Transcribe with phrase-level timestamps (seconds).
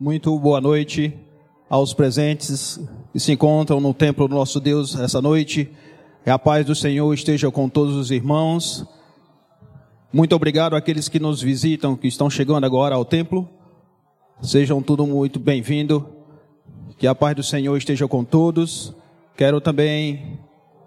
[0.00, 1.12] Muito boa noite
[1.68, 2.78] aos presentes
[3.12, 5.68] que se encontram no templo do nosso Deus essa noite.
[6.22, 8.86] Que a paz do Senhor esteja com todos os irmãos.
[10.12, 13.48] Muito obrigado àqueles que nos visitam, que estão chegando agora ao templo.
[14.40, 16.00] Sejam tudo muito bem-vindos.
[16.96, 18.94] Que a paz do Senhor esteja com todos.
[19.36, 20.38] Quero também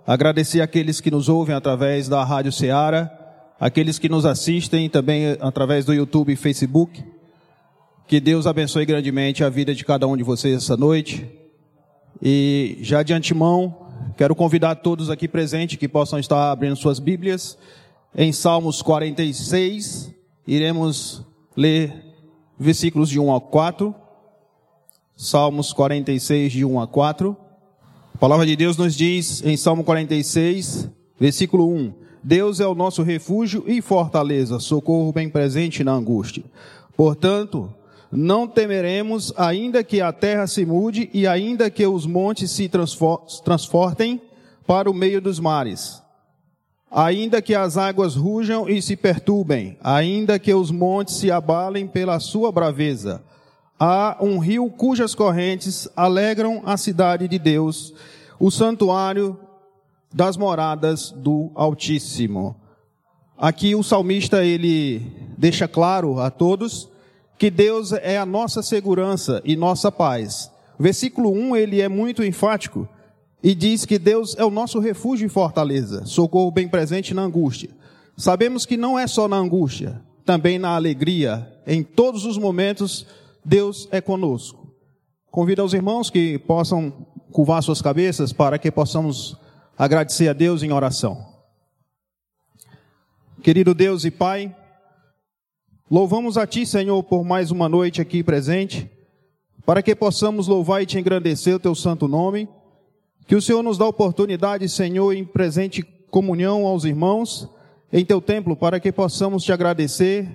[0.07, 3.11] agradecer àqueles que nos ouvem através da Rádio Ceará,
[3.59, 7.10] aqueles que nos assistem também através do YouTube e Facebook.
[8.11, 11.31] Que Deus abençoe grandemente a vida de cada um de vocês essa noite.
[12.21, 17.57] E já de antemão, quero convidar todos aqui presentes que possam estar abrindo suas Bíblias
[18.13, 20.13] em Salmos 46.
[20.45, 22.03] Iremos ler
[22.59, 23.95] versículos de 1 a 4.
[25.15, 27.37] Salmos 46, de 1 a 4.
[28.13, 33.03] A palavra de Deus nos diz em Salmo 46, versículo 1: Deus é o nosso
[33.03, 36.43] refúgio e fortaleza, socorro bem presente na angústia.
[36.97, 37.73] Portanto,
[38.11, 42.69] não temeremos, ainda que a terra se mude e ainda que os montes se
[43.43, 44.21] transportem
[44.67, 46.01] para o meio dos mares.
[46.91, 52.19] Ainda que as águas rujam e se perturbem, ainda que os montes se abalem pela
[52.19, 53.23] sua braveza.
[53.79, 57.93] Há um rio cujas correntes alegram a cidade de Deus,
[58.37, 59.39] o santuário
[60.13, 62.57] das moradas do Altíssimo.
[63.37, 65.01] Aqui o salmista ele
[65.37, 66.90] deixa claro a todos
[67.41, 70.51] que Deus é a nossa segurança e nossa paz.
[70.77, 72.87] Versículo 1, ele é muito enfático
[73.41, 77.71] e diz que Deus é o nosso refúgio e fortaleza, socorro bem presente na angústia.
[78.15, 83.07] Sabemos que não é só na angústia, também na alegria, em todos os momentos,
[83.43, 84.71] Deus é conosco.
[85.31, 86.93] Convido aos irmãos que possam
[87.31, 89.35] curvar suas cabeças para que possamos
[89.75, 91.25] agradecer a Deus em oração.
[93.41, 94.55] Querido Deus e Pai,
[95.91, 98.89] Louvamos a Ti, Senhor, por mais uma noite aqui presente,
[99.65, 102.47] para que possamos louvar e te engrandecer o Teu santo nome.
[103.27, 107.49] Que o Senhor nos dá oportunidade, Senhor, em presente comunhão aos irmãos
[107.91, 110.29] em Teu templo, para que possamos te agradecer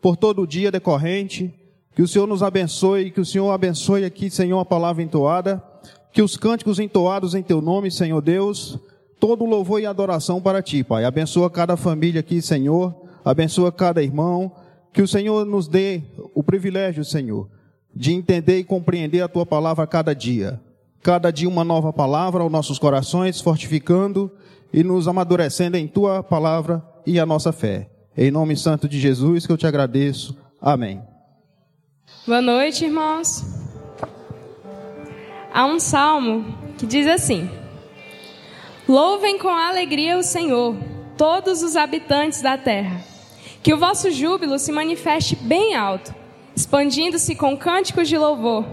[0.00, 1.52] por todo o dia decorrente.
[1.96, 5.60] Que o Senhor nos abençoe, que o Senhor abençoe aqui, Senhor, a palavra entoada.
[6.12, 8.78] Que os cânticos entoados em Teu nome, Senhor Deus,
[9.18, 11.04] todo louvor e adoração para Ti, Pai.
[11.04, 12.94] Abençoa cada família aqui, Senhor.
[13.24, 14.61] Abençoa cada irmão
[14.92, 16.02] que o Senhor nos dê
[16.34, 17.48] o privilégio, Senhor,
[17.94, 20.60] de entender e compreender a tua palavra a cada dia.
[21.02, 24.30] Cada dia uma nova palavra aos nossos corações, fortificando
[24.72, 27.90] e nos amadurecendo em tua palavra e a nossa fé.
[28.16, 30.36] Em nome santo de Jesus que eu te agradeço.
[30.60, 31.02] Amém.
[32.26, 33.42] Boa noite, irmãos.
[35.52, 36.44] Há um salmo
[36.78, 37.50] que diz assim:
[38.88, 40.76] Louvem com alegria o Senhor,
[41.16, 43.11] todos os habitantes da terra.
[43.62, 46.12] Que o vosso júbilo se manifeste bem alto,
[46.56, 48.64] expandindo-se com cânticos de louvor.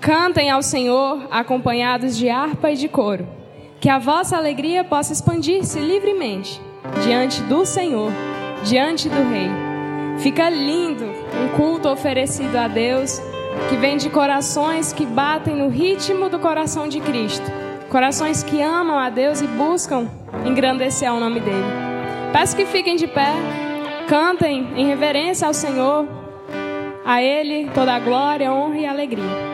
[0.00, 3.26] Cantem ao Senhor, acompanhados de harpa e de coro.
[3.80, 6.60] Que a vossa alegria possa expandir-se livremente
[7.02, 8.12] diante do Senhor,
[8.62, 9.50] diante do Rei.
[10.18, 13.20] Fica lindo um culto oferecido a Deus
[13.68, 17.50] que vem de corações que batem no ritmo do coração de Cristo.
[17.88, 20.08] Corações que amam a Deus e buscam
[20.44, 21.64] engrandecer o nome dele.
[22.32, 23.73] Peço que fiquem de pé.
[24.08, 26.06] Cantem em reverência ao Senhor,
[27.04, 29.53] a Ele toda a glória, honra e alegria.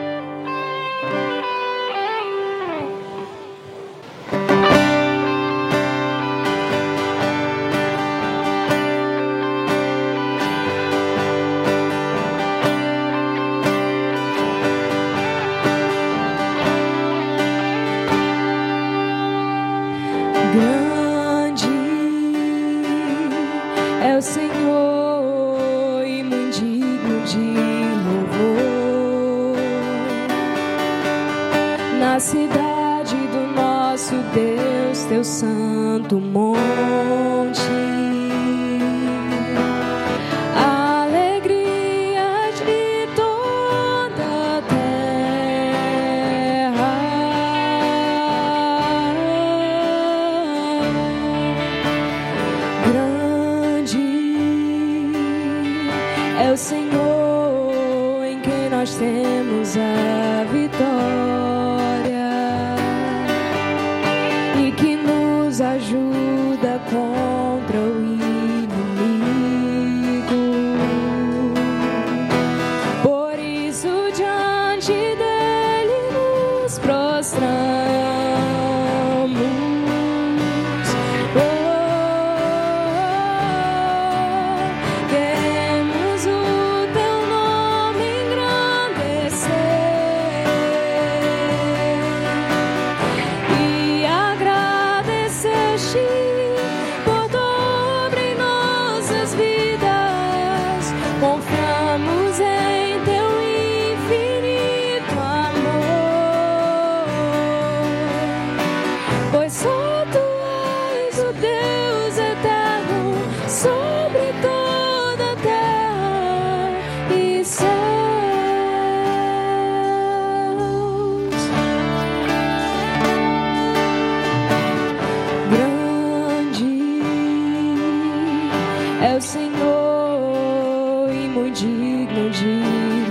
[129.01, 132.61] é o Senhor e muito digno de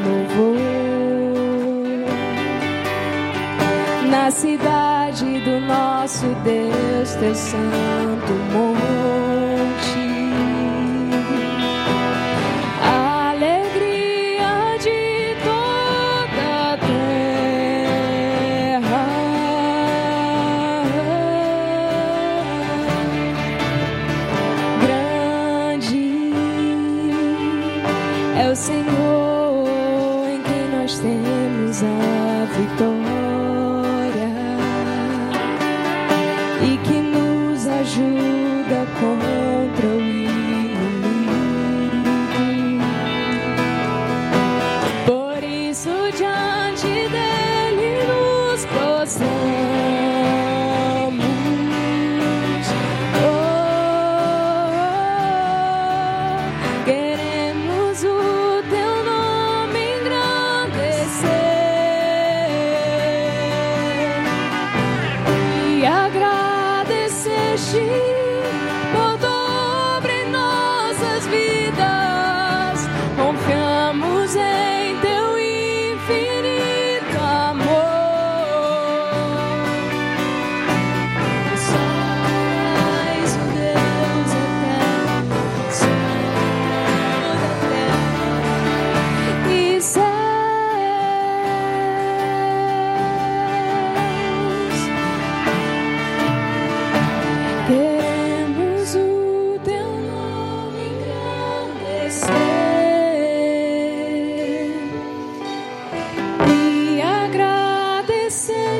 [0.05, 0.57] louvor.
[4.09, 9.30] Na cidade do nosso Deus, teu santo morro.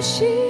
[0.01, 0.50] 心。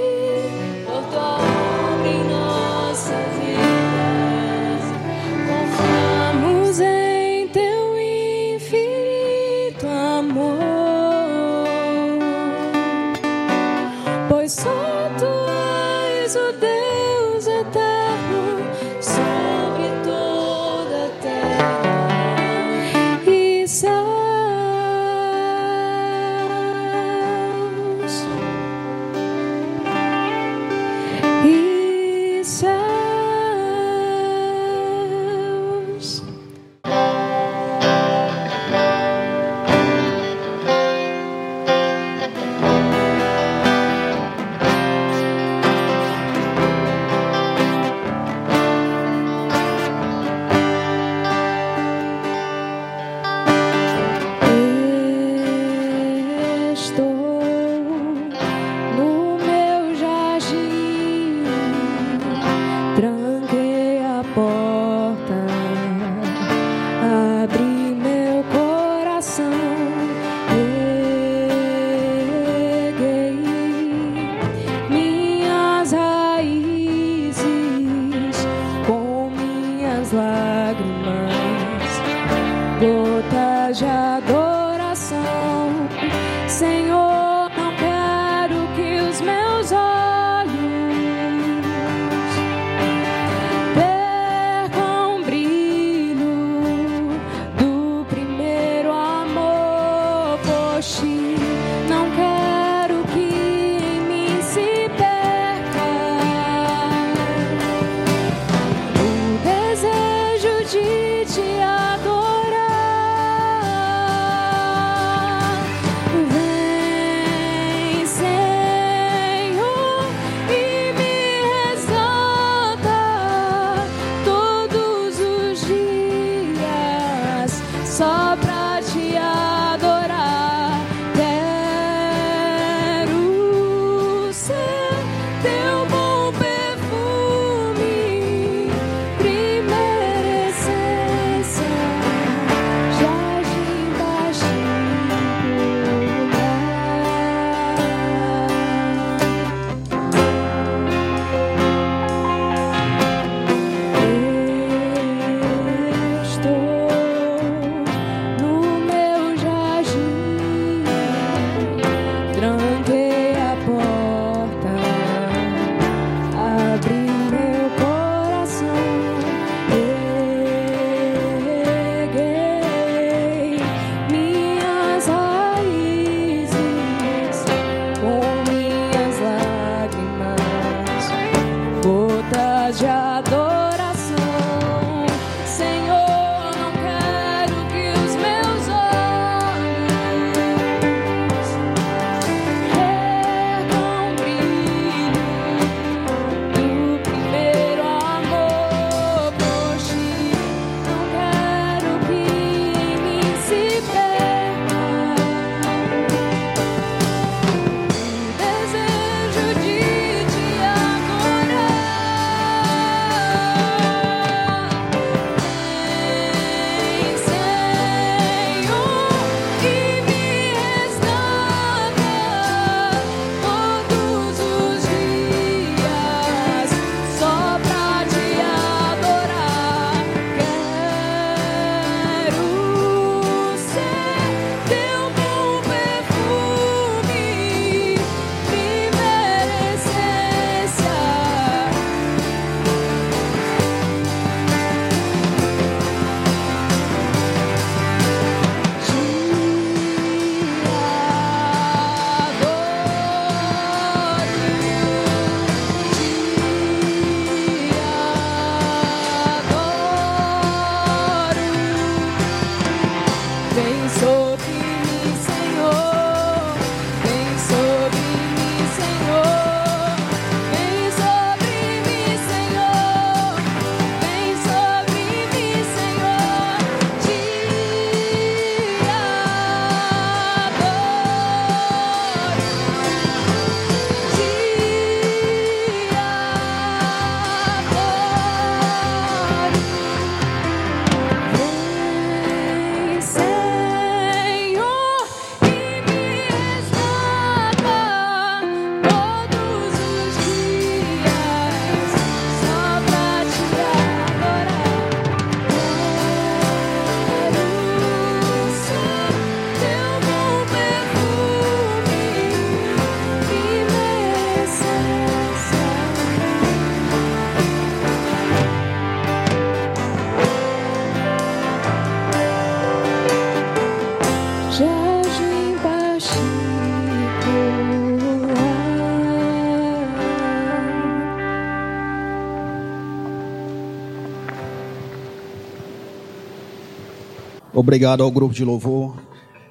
[337.60, 338.96] Obrigado ao grupo de louvor.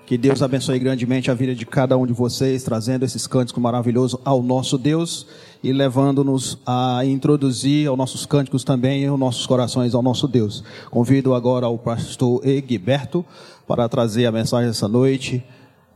[0.07, 4.19] Que Deus abençoe grandemente a vida de cada um de vocês, trazendo esses cânticos maravilhosos
[4.25, 5.27] ao nosso Deus
[5.63, 10.63] e levando-nos a introduzir aos nossos cânticos também os nossos corações ao nosso Deus.
[10.89, 13.23] Convido agora o pastor Egberto
[13.67, 15.43] para trazer a mensagem essa noite.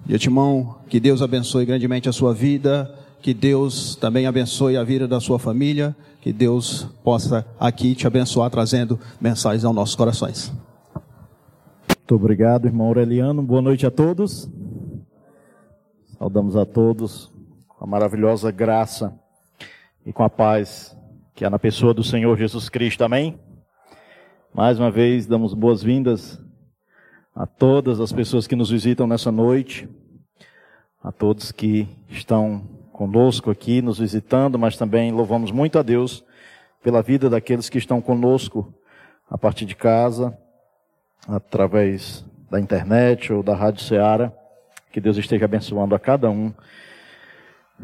[0.05, 2.93] De antemão, que Deus abençoe grandemente a sua vida,
[3.24, 8.51] que Deus também abençoe a vida da sua família, que Deus possa aqui te abençoar
[8.51, 10.53] trazendo mensagens aos nossos corações.
[12.03, 13.41] Muito obrigado, irmão Aureliano.
[13.41, 14.51] Boa noite a todos.
[16.17, 17.31] Saudamos a todos
[17.65, 19.17] com a maravilhosa graça
[20.05, 20.98] e com a paz
[21.33, 23.05] que há na pessoa do Senhor Jesus Cristo.
[23.05, 23.39] Amém?
[24.53, 26.41] Mais uma vez, damos boas-vindas
[27.33, 29.88] a todas as pessoas que nos visitam nessa noite,
[31.01, 36.22] a todos que estão conosco aqui, nos visitando, mas também louvamos muito a Deus
[36.83, 38.74] pela vida daqueles que estão conosco
[39.29, 40.38] a partir de casa,
[41.27, 44.32] através da internet ou da Rádio Ceará.
[44.92, 46.53] Que Deus esteja abençoando a cada um.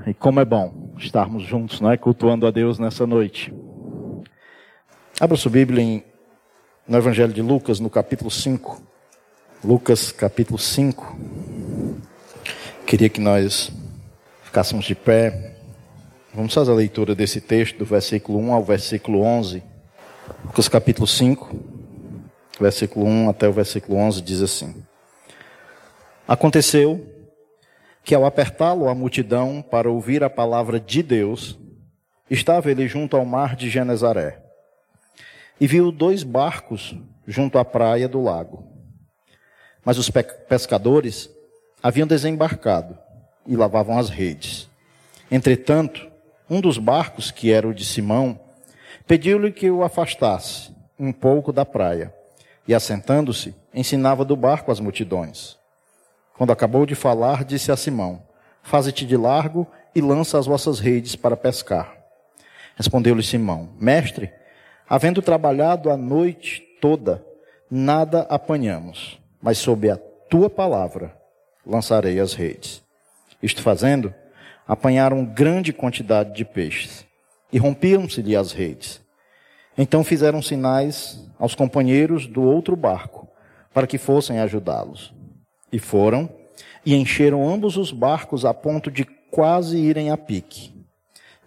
[0.06, 1.98] E como é bom estarmos juntos, não é?
[1.98, 3.54] Cultuando a Deus nessa noite.
[5.20, 6.04] Abra sua Bíblia em,
[6.88, 8.82] no Evangelho de Lucas, no capítulo 5.
[9.64, 11.18] Lucas, capítulo 5.
[12.86, 13.72] Queria que nós
[14.44, 15.56] ficássemos de pé.
[16.34, 19.64] Vamos fazer a leitura desse texto, do versículo 1 ao versículo 11.
[20.46, 21.79] Lucas, capítulo 5
[22.64, 24.84] versículo 1 até o versículo 11 diz assim:
[26.28, 27.06] Aconteceu
[28.04, 31.58] que ao apertá-lo a multidão para ouvir a palavra de Deus,
[32.30, 34.42] estava ele junto ao mar de Genezaré.
[35.60, 36.96] E viu dois barcos
[37.28, 38.68] junto à praia do lago.
[39.84, 41.30] Mas os pescadores
[41.84, 42.98] haviam desembarcado
[43.46, 44.70] e lavavam as redes.
[45.30, 46.10] Entretanto,
[46.50, 48.40] um dos barcos, que era o de Simão,
[49.06, 52.14] pediu-lhe que o afastasse um pouco da praia
[52.70, 55.58] e, assentando-se, ensinava do barco as multidões.
[56.38, 58.22] Quando acabou de falar, disse a Simão:
[58.62, 61.98] Faze-te de largo e lança as vossas redes para pescar.
[62.76, 64.32] Respondeu-lhe Simão: Mestre,
[64.88, 67.26] havendo trabalhado a noite toda,
[67.72, 69.98] nada apanhamos, mas sob a
[70.30, 71.18] tua palavra
[71.66, 72.84] lançarei as redes.
[73.42, 74.14] Isto fazendo,
[74.68, 77.04] apanharam grande quantidade de peixes
[77.52, 79.02] e rompiam-se-lhe as redes.
[79.82, 83.30] Então fizeram sinais aos companheiros do outro barco
[83.74, 85.14] para que fossem ajudá-los.
[85.72, 86.30] E foram
[86.86, 90.74] e encheram ambos os barcos a ponto de quase irem a pique.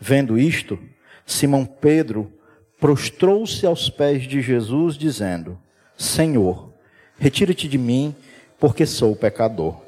[0.00, 0.78] Vendo isto,
[1.26, 2.32] Simão Pedro
[2.80, 5.58] prostrou-se aos pés de Jesus, dizendo:
[5.94, 6.72] Senhor,
[7.18, 8.16] retira-te de mim,
[8.58, 9.78] porque sou pecador.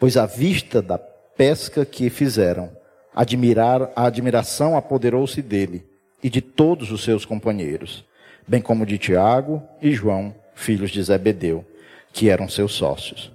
[0.00, 2.70] Pois à vista da pesca que fizeram,
[3.14, 5.87] admirar, a admiração apoderou-se dele
[6.22, 8.04] e de todos os seus companheiros,
[8.46, 11.64] bem como de Tiago e João, filhos de Zebedeu,
[12.12, 13.32] que eram seus sócios.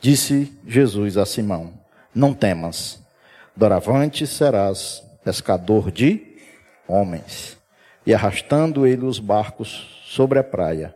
[0.00, 1.74] Disse Jesus a Simão:
[2.14, 3.02] Não temas,
[3.56, 6.36] doravante serás pescador de
[6.86, 7.58] homens.
[8.06, 10.94] E arrastando ele os barcos sobre a praia,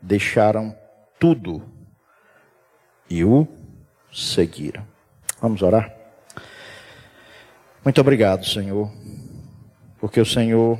[0.00, 0.76] deixaram
[1.18, 1.62] tudo
[3.08, 3.48] e o
[4.12, 4.86] seguiram.
[5.40, 5.94] Vamos orar?
[7.82, 8.90] Muito obrigado, Senhor
[10.06, 10.78] porque o Senhor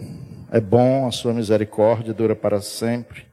[0.52, 3.26] é bom, a sua misericórdia dura para sempre.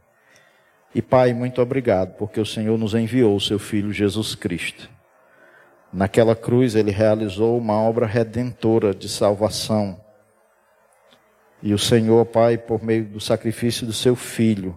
[0.96, 4.90] E Pai, muito obrigado, porque o Senhor nos enviou o seu Filho Jesus Cristo.
[5.94, 10.02] Naquela cruz ele realizou uma obra redentora de salvação.
[11.62, 14.76] E o Senhor, Pai, por meio do sacrifício do seu Filho,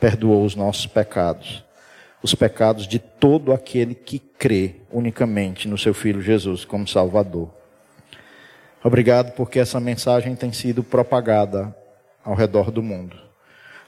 [0.00, 1.62] perdoou os nossos pecados.
[2.22, 7.63] Os pecados de todo aquele que crê unicamente no seu Filho Jesus como Salvador.
[8.86, 11.74] Obrigado porque essa mensagem tem sido propagada
[12.22, 13.16] ao redor do mundo,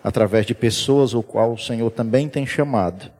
[0.02, 3.12] através de pessoas o qual o Senhor também tem chamado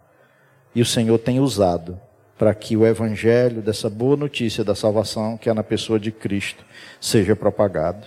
[0.74, 2.00] e o Senhor tem usado
[2.38, 6.64] para que o evangelho dessa boa notícia da salvação que é na pessoa de Cristo
[6.98, 8.06] seja propagado.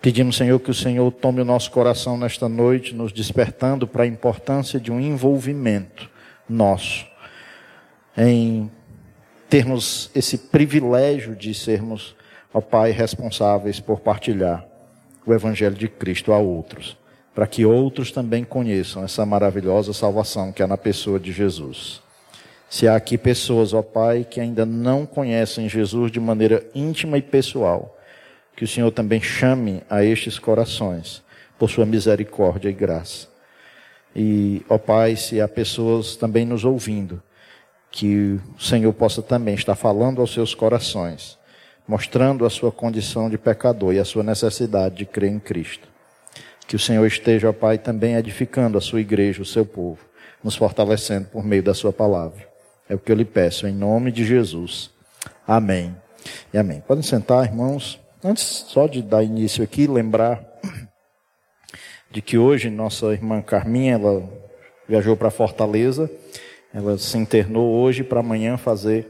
[0.00, 4.06] Pedimos, Senhor, que o Senhor tome o nosso coração nesta noite, nos despertando para a
[4.06, 6.08] importância de um envolvimento
[6.48, 7.04] nosso
[8.16, 8.70] em
[9.48, 12.14] termos esse privilégio de sermos
[12.54, 14.64] ó Pai, responsáveis por partilhar
[15.26, 16.96] o Evangelho de Cristo a outros,
[17.34, 22.00] para que outros também conheçam essa maravilhosa salvação que há na pessoa de Jesus.
[22.70, 27.22] Se há aqui pessoas, ó Pai, que ainda não conhecem Jesus de maneira íntima e
[27.22, 27.98] pessoal,
[28.56, 31.24] que o Senhor também chame a estes corações,
[31.58, 33.26] por sua misericórdia e graça.
[34.14, 37.20] E, ó Pai, se há pessoas também nos ouvindo,
[37.90, 41.36] que o Senhor possa também estar falando aos seus corações
[41.86, 45.88] mostrando a sua condição de pecador e a sua necessidade de crer em Cristo.
[46.66, 49.98] Que o Senhor esteja, ó Pai, também edificando a sua igreja, o seu povo,
[50.42, 52.48] nos fortalecendo por meio da sua palavra.
[52.88, 54.90] É o que eu lhe peço, em nome de Jesus.
[55.46, 55.94] Amém.
[56.52, 56.82] E amém.
[56.86, 58.00] Podem sentar, irmãos.
[58.22, 60.42] Antes só de dar início aqui, lembrar
[62.10, 64.26] de que hoje nossa irmã Carminha, ela
[64.88, 66.10] viajou para Fortaleza,
[66.72, 69.06] ela se internou hoje para amanhã fazer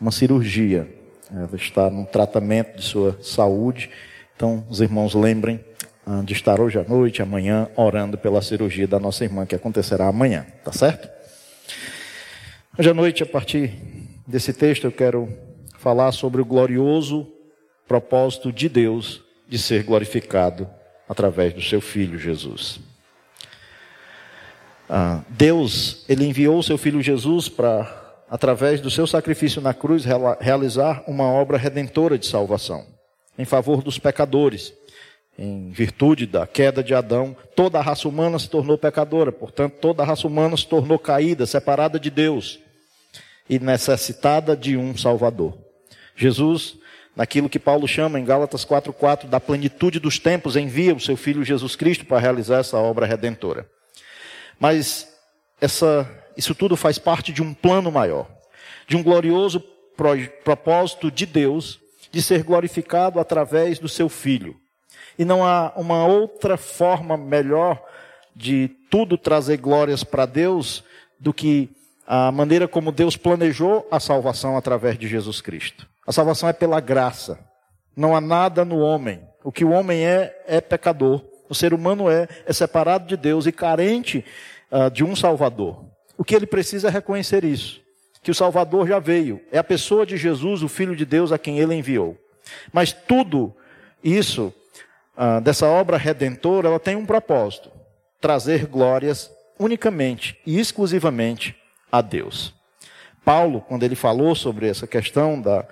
[0.00, 0.99] uma cirurgia.
[1.32, 3.90] Ela está no tratamento de sua saúde.
[4.36, 5.64] Então, os irmãos lembrem
[6.06, 10.06] ah, de estar hoje à noite, amanhã, orando pela cirurgia da nossa irmã, que acontecerá
[10.08, 11.08] amanhã, tá certo?
[12.78, 13.74] Hoje à noite, a partir
[14.26, 15.28] desse texto, eu quero
[15.78, 17.26] falar sobre o glorioso
[17.86, 20.68] propósito de Deus de ser glorificado
[21.08, 22.80] através do seu filho Jesus.
[24.88, 27.99] Ah, Deus, ele enviou o seu filho Jesus para,
[28.30, 30.04] através do seu sacrifício na cruz,
[30.40, 32.86] realizar uma obra redentora de salvação
[33.36, 34.72] em favor dos pecadores.
[35.36, 40.02] Em virtude da queda de Adão, toda a raça humana se tornou pecadora, portanto, toda
[40.02, 42.60] a raça humana se tornou caída, separada de Deus
[43.48, 45.58] e necessitada de um Salvador.
[46.14, 46.76] Jesus,
[47.16, 51.42] naquilo que Paulo chama em Gálatas 4:4 da plenitude dos tempos, envia o seu filho
[51.42, 53.66] Jesus Cristo para realizar essa obra redentora.
[54.58, 55.08] Mas
[55.58, 58.26] essa, isso tudo faz parte de um plano maior,
[58.86, 59.62] de um glorioso
[60.44, 64.56] propósito de Deus de ser glorificado através do seu filho.
[65.18, 67.82] E não há uma outra forma melhor
[68.34, 70.82] de tudo trazer glórias para Deus
[71.18, 71.70] do que
[72.06, 75.86] a maneira como Deus planejou a salvação através de Jesus Cristo.
[76.06, 77.38] A salvação é pela graça.
[77.94, 79.20] Não há nada no homem.
[79.44, 81.22] O que o homem é, é pecador.
[81.48, 84.24] O ser humano é, é separado de Deus e carente
[84.70, 85.84] uh, de um Salvador.
[86.20, 87.80] O que ele precisa é reconhecer isso.
[88.22, 89.40] Que o Salvador já veio.
[89.50, 92.14] É a pessoa de Jesus, o Filho de Deus, a quem ele enviou.
[92.70, 93.56] Mas tudo
[94.04, 94.52] isso,
[95.16, 97.72] uh, dessa obra redentora, ela tem um propósito:
[98.20, 101.56] trazer glórias unicamente e exclusivamente
[101.90, 102.52] a Deus.
[103.24, 105.66] Paulo, quando ele falou sobre essa questão da,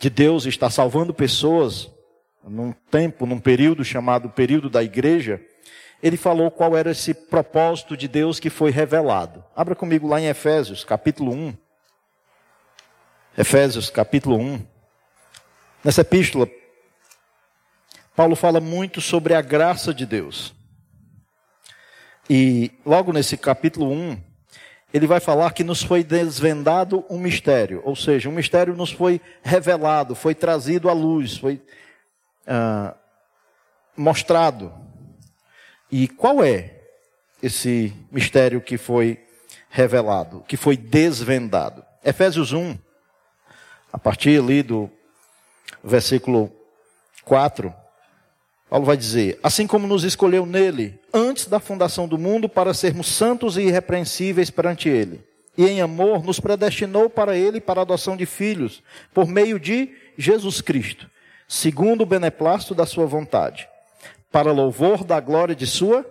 [0.00, 1.88] de Deus estar salvando pessoas
[2.44, 5.40] num tempo, num período chamado período da igreja,
[6.02, 9.44] ele falou qual era esse propósito de Deus que foi revelado.
[9.54, 11.54] Abra comigo lá em Efésios, capítulo 1.
[13.38, 14.66] Efésios, capítulo 1.
[15.82, 16.48] Nessa epístola,
[18.14, 20.54] Paulo fala muito sobre a graça de Deus.
[22.28, 24.18] E logo nesse capítulo 1,
[24.92, 29.20] ele vai falar que nos foi desvendado um mistério, ou seja, um mistério nos foi
[29.42, 31.60] revelado, foi trazido à luz, foi
[32.46, 32.94] ah,
[33.96, 34.72] mostrado.
[35.90, 36.74] E qual é
[37.42, 39.20] esse mistério que foi
[39.68, 41.84] revelado, que foi desvendado?
[42.04, 42.76] Efésios 1,
[43.92, 44.90] a partir ali do
[45.82, 46.52] versículo
[47.24, 47.72] 4,
[48.68, 53.06] Paulo vai dizer: Assim como nos escolheu nele, antes da fundação do mundo, para sermos
[53.06, 55.24] santos e irrepreensíveis perante ele,
[55.56, 58.82] e em amor nos predestinou para ele para a adoção de filhos,
[59.14, 61.08] por meio de Jesus Cristo,
[61.48, 63.68] segundo o beneplácito da sua vontade,
[64.36, 66.04] para louvor da glória de sua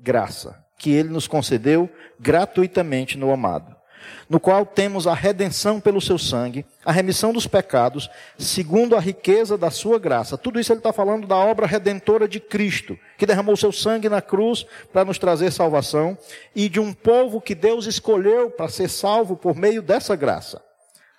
[0.00, 3.76] graça, que ele nos concedeu gratuitamente no amado
[4.28, 8.08] no qual temos a redenção pelo seu sangue, a remissão dos pecados,
[8.38, 10.38] segundo a riqueza da sua graça.
[10.38, 14.22] Tudo isso ele está falando da obra redentora de Cristo, que derramou seu sangue na
[14.22, 16.16] cruz para nos trazer salvação,
[16.54, 20.62] e de um povo que Deus escolheu para ser salvo por meio dessa graça.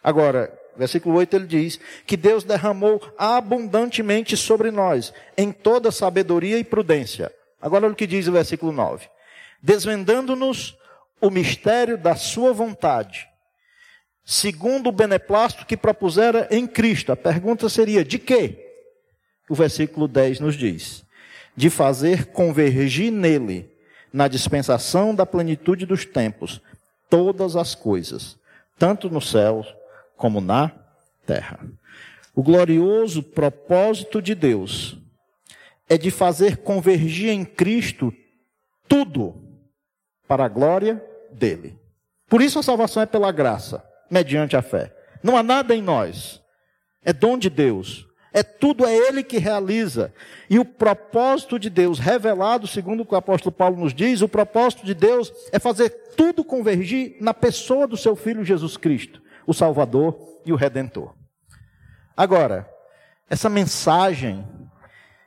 [0.02, 6.64] Agora, versículo 8 ele diz que Deus derramou abundantemente sobre nós, em toda sabedoria e
[6.64, 7.32] prudência.
[7.62, 9.08] Agora olha o que diz o versículo 9.
[9.62, 10.78] Desvendando-nos
[11.20, 13.28] o mistério da sua vontade,
[14.24, 17.12] segundo o beneplácito que propusera em Cristo.
[17.12, 18.64] A pergunta seria: de quê?
[19.50, 21.04] O versículo 10 nos diz:
[21.56, 23.72] de fazer convergir nele,
[24.14, 26.62] na dispensação da plenitude dos tempos,
[27.10, 28.38] todas as coisas,
[28.78, 29.66] tanto no céu
[30.18, 30.72] como na
[31.26, 31.60] terra.
[32.36, 34.98] O glorioso propósito de Deus
[35.88, 38.14] é de fazer convergir em Cristo
[38.88, 39.36] tudo
[40.28, 41.78] para a glória dele.
[42.28, 44.94] Por isso a salvação é pela graça, mediante a fé.
[45.24, 46.42] Não há nada em nós.
[47.04, 48.06] É dom de Deus.
[48.34, 50.14] É tudo é ele que realiza.
[50.50, 54.28] E o propósito de Deus revelado, segundo o que o apóstolo Paulo nos diz, o
[54.28, 59.54] propósito de Deus é fazer tudo convergir na pessoa do seu filho Jesus Cristo, o
[59.54, 61.16] Salvador e o Redentor.
[62.16, 62.70] Agora,
[63.30, 64.46] essa mensagem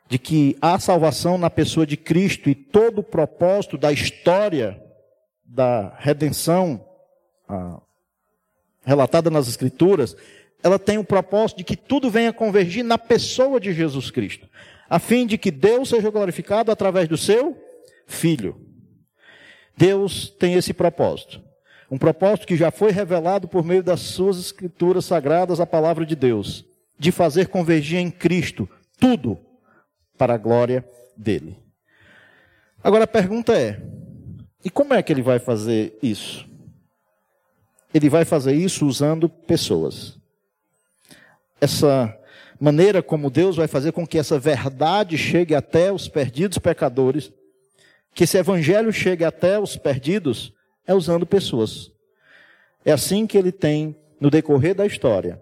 [0.09, 4.81] de que há salvação na pessoa de Cristo e todo o propósito da história
[5.45, 6.85] da redenção
[7.49, 7.81] ah,
[8.85, 10.17] relatada nas Escrituras,
[10.63, 14.49] ela tem o propósito de que tudo venha convergir na pessoa de Jesus Cristo.
[14.89, 17.57] a fim de que Deus seja glorificado através do seu
[18.09, 18.61] filho.
[19.77, 21.41] Deus tem esse propósito.
[21.91, 26.15] Um propósito que já foi revelado por meio das suas escrituras sagradas, a palavra de
[26.15, 26.65] Deus,
[26.99, 29.39] de fazer convergir em Cristo tudo
[30.17, 30.85] para a glória
[31.17, 31.59] dele.
[32.85, 33.83] Agora a pergunta é:
[34.65, 36.47] e como é que ele vai fazer isso?
[37.93, 40.19] Ele vai fazer isso usando pessoas.
[41.61, 42.17] Essa
[42.61, 47.33] maneira como Deus vai fazer com que essa verdade chegue até os perdidos pecadores,
[48.15, 50.53] que esse evangelho chegue até os perdidos,
[50.87, 51.91] é usando pessoas.
[52.85, 55.41] É assim que ele tem, no decorrer da história,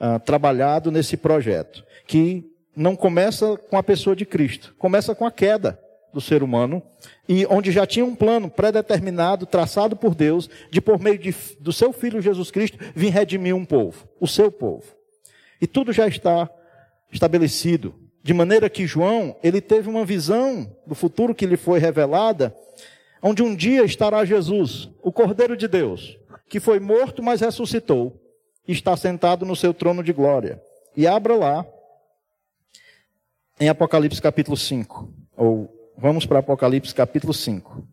[0.00, 5.30] uh, trabalhado nesse projeto, que não começa com a pessoa de Cristo, começa com a
[5.30, 5.78] queda
[6.12, 6.82] do ser humano,
[7.28, 11.72] e onde já tinha um plano pré-determinado, traçado por Deus, de por meio de, do
[11.72, 14.84] seu Filho Jesus Cristo, vir redimir um povo, o seu povo.
[15.60, 16.48] E tudo já está
[17.12, 17.94] estabelecido.
[18.22, 22.54] De maneira que João, ele teve uma visão do futuro que lhe foi revelada,
[23.22, 28.20] onde um dia estará Jesus, o Cordeiro de Deus, que foi morto, mas ressuscitou,
[28.66, 30.62] e está sentado no seu trono de glória.
[30.96, 31.66] E abra lá,
[33.58, 37.86] em Apocalipse capítulo 5, ou vamos para Apocalipse capítulo 5.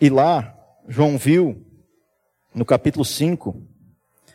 [0.00, 0.56] E lá,
[0.88, 1.64] João viu,
[2.54, 3.62] no capítulo 5,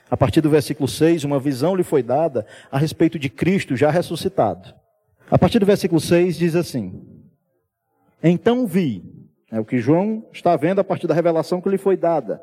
[0.09, 3.89] a partir do versículo 6, uma visão lhe foi dada a respeito de Cristo já
[3.89, 4.75] ressuscitado.
[5.29, 7.01] A partir do versículo 6 diz assim:
[8.21, 9.20] Então vi,
[9.51, 12.41] é o que João está vendo a partir da revelação que lhe foi dada.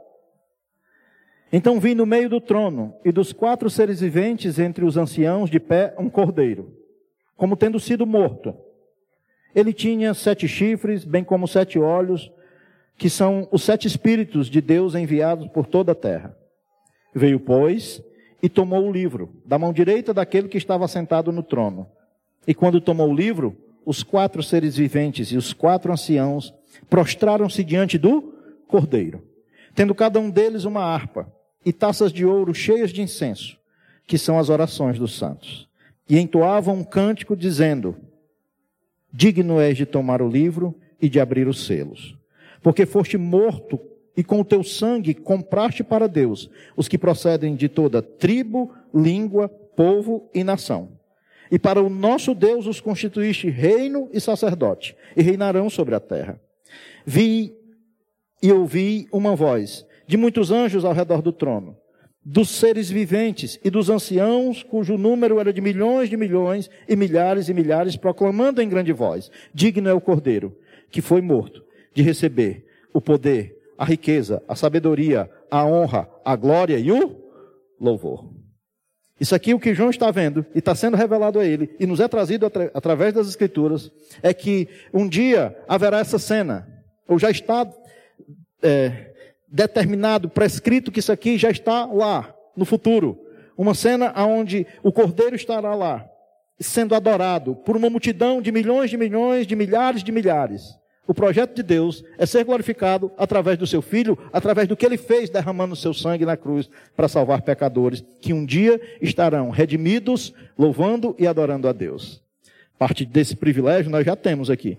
[1.50, 5.58] Então vi no meio do trono e dos quatro seres viventes entre os anciãos de
[5.58, 6.76] pé um cordeiro,
[7.36, 8.54] como tendo sido morto.
[9.54, 12.30] Ele tinha sete chifres, bem como sete olhos,
[12.98, 16.36] que são os sete espíritos de Deus enviados por toda a terra.
[17.14, 18.02] Veio, pois,
[18.42, 21.88] e tomou o livro da mão direita daquele que estava sentado no trono.
[22.46, 26.52] E quando tomou o livro, os quatro seres viventes e os quatro anciãos
[26.88, 28.34] prostraram-se diante do
[28.66, 29.22] cordeiro,
[29.74, 31.32] tendo cada um deles uma harpa
[31.64, 33.58] e taças de ouro cheias de incenso,
[34.06, 35.68] que são as orações dos santos.
[36.08, 37.96] E entoavam um cântico dizendo:
[39.12, 42.16] Digno és de tomar o livro e de abrir os selos,
[42.62, 43.78] porque foste morto
[44.16, 49.48] e com o teu sangue compraste para Deus os que procedem de toda tribo, língua,
[49.48, 50.98] povo e nação.
[51.50, 56.40] E para o nosso Deus os constituíste reino e sacerdote, e reinarão sobre a terra.
[57.04, 57.54] Vi
[58.42, 61.76] e ouvi uma voz de muitos anjos ao redor do trono,
[62.24, 67.48] dos seres viventes e dos anciãos, cujo número era de milhões de milhões e milhares
[67.48, 70.56] e milhares, proclamando em grande voz: Digno é o Cordeiro,
[70.90, 76.78] que foi morto, de receber o poder, a riqueza, a sabedoria, a honra, a glória
[76.78, 77.16] e o
[77.80, 78.37] louvor.
[79.20, 81.98] Isso aqui, o que João está vendo e está sendo revelado a ele e nos
[81.98, 83.90] é trazido atra através das Escrituras,
[84.22, 86.68] é que um dia haverá essa cena,
[87.06, 87.68] ou já está
[88.62, 89.12] é,
[89.48, 93.18] determinado, prescrito que isso aqui já está lá, no futuro.
[93.56, 96.08] Uma cena onde o cordeiro estará lá,
[96.60, 100.77] sendo adorado por uma multidão de milhões de milhões, de milhares de milhares.
[101.08, 104.98] O projeto de Deus é ser glorificado através do seu filho, através do que ele
[104.98, 110.34] fez derramando o seu sangue na cruz para salvar pecadores, que um dia estarão redimidos,
[110.58, 112.22] louvando e adorando a Deus.
[112.78, 114.76] Parte desse privilégio nós já temos aqui.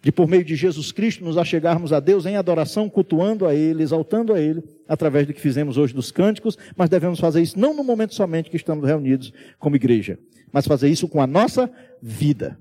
[0.00, 3.82] De por meio de Jesus Cristo nos achegarmos a Deus em adoração, cultuando a Ele,
[3.82, 7.74] exaltando a Ele, através do que fizemos hoje dos cânticos, mas devemos fazer isso não
[7.74, 10.18] no momento somente que estamos reunidos como igreja,
[10.50, 12.58] mas fazer isso com a nossa vida.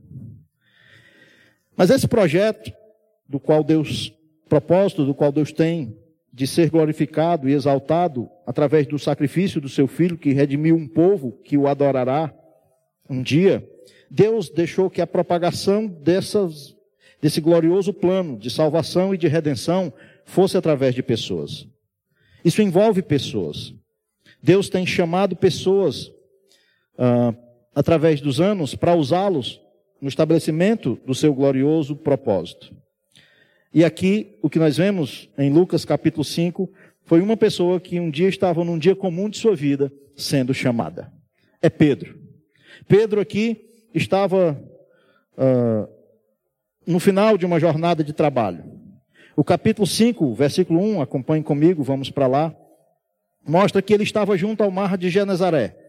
[1.75, 2.71] Mas esse projeto,
[3.27, 4.13] do qual Deus,
[4.47, 5.97] propósito do qual Deus tem
[6.31, 11.31] de ser glorificado e exaltado através do sacrifício do seu filho que redimiu um povo
[11.43, 12.33] que o adorará
[13.09, 13.67] um dia,
[14.09, 16.75] Deus deixou que a propagação dessas,
[17.21, 19.93] desse glorioso plano de salvação e de redenção
[20.25, 21.67] fosse através de pessoas.
[22.43, 23.73] Isso envolve pessoas.
[24.41, 26.11] Deus tem chamado pessoas
[26.97, 27.33] ah,
[27.73, 29.62] através dos anos para usá-los
[30.03, 32.75] no estabelecimento do seu glorioso propósito.
[33.73, 36.69] E aqui, o que nós vemos em Lucas capítulo 5,
[37.05, 41.09] foi uma pessoa que um dia estava num dia comum de sua vida sendo chamada.
[41.61, 42.19] É Pedro.
[42.85, 44.61] Pedro aqui estava
[45.37, 45.87] uh,
[46.85, 48.61] no final de uma jornada de trabalho.
[49.37, 52.53] O capítulo 5, versículo 1, acompanhe comigo, vamos para lá,
[53.47, 55.82] mostra que ele estava junto ao mar de Genezaré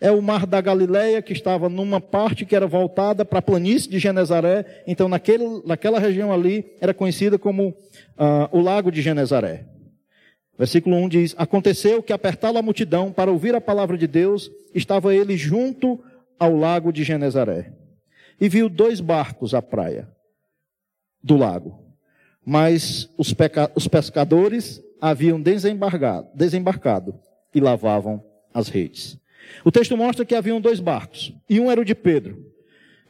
[0.00, 3.90] é o mar da Galileia, que estava numa parte que era voltada para a planície
[3.90, 4.82] de Genezaré.
[4.86, 9.66] Então, naquele, naquela região ali, era conhecida como uh, o Lago de Genezaré.
[10.58, 15.14] Versículo 1 diz: Aconteceu que, apertado a multidão para ouvir a palavra de Deus, estava
[15.14, 16.02] ele junto
[16.38, 17.70] ao lago de Genezaré.
[18.40, 20.08] e viu dois barcos à praia
[21.22, 21.78] do lago.
[22.44, 23.34] Mas os,
[23.74, 27.14] os pescadores haviam desembarcado
[27.54, 29.19] e lavavam as redes.
[29.64, 32.46] O texto mostra que haviam dois barcos, e um era o de Pedro.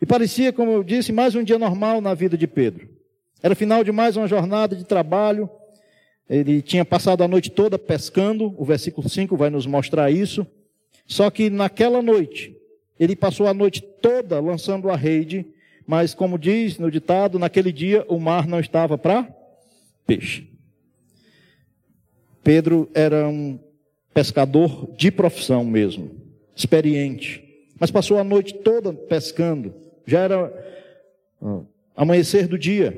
[0.01, 2.89] E parecia, como eu disse, mais um dia normal na vida de Pedro.
[3.43, 5.49] Era final de mais uma jornada de trabalho.
[6.29, 10.47] Ele tinha passado a noite toda pescando, o versículo 5 vai nos mostrar isso.
[11.07, 12.57] Só que naquela noite,
[12.99, 15.47] ele passou a noite toda lançando a rede,
[15.87, 19.29] mas como diz no ditado, naquele dia o mar não estava para
[20.07, 20.49] peixe.
[22.45, 23.59] Pedro era um
[24.15, 26.11] pescador de profissão mesmo,
[26.61, 27.43] experiente,
[27.79, 29.75] mas passou a noite toda pescando.
[30.07, 30.53] Já era
[31.97, 32.97] amanhecer do dia.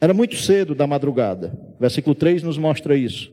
[0.00, 1.56] Era muito cedo da madrugada.
[1.78, 3.32] Versículo 3 nos mostra isso.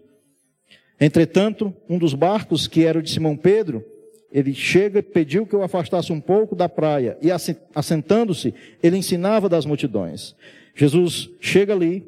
[1.00, 3.84] Entretanto, um dos barcos, que era o de Simão Pedro,
[4.32, 7.30] ele chega e pediu que eu afastasse um pouco da praia, e
[7.76, 10.36] assentando-se, ele ensinava das multidões.
[10.76, 12.08] Jesus chega ali,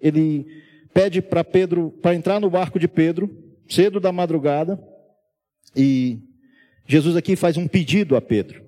[0.00, 0.46] ele
[0.92, 3.30] pede para Pedro, para entrar no barco de Pedro,
[3.68, 4.82] cedo da madrugada,
[5.74, 6.18] e
[6.86, 8.62] Jesus aqui faz um pedido a Pedro,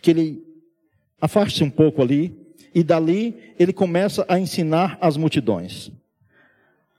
[0.00, 0.42] que ele
[1.20, 2.34] afaste-se um pouco ali,
[2.74, 5.90] e dali ele começa a ensinar as multidões.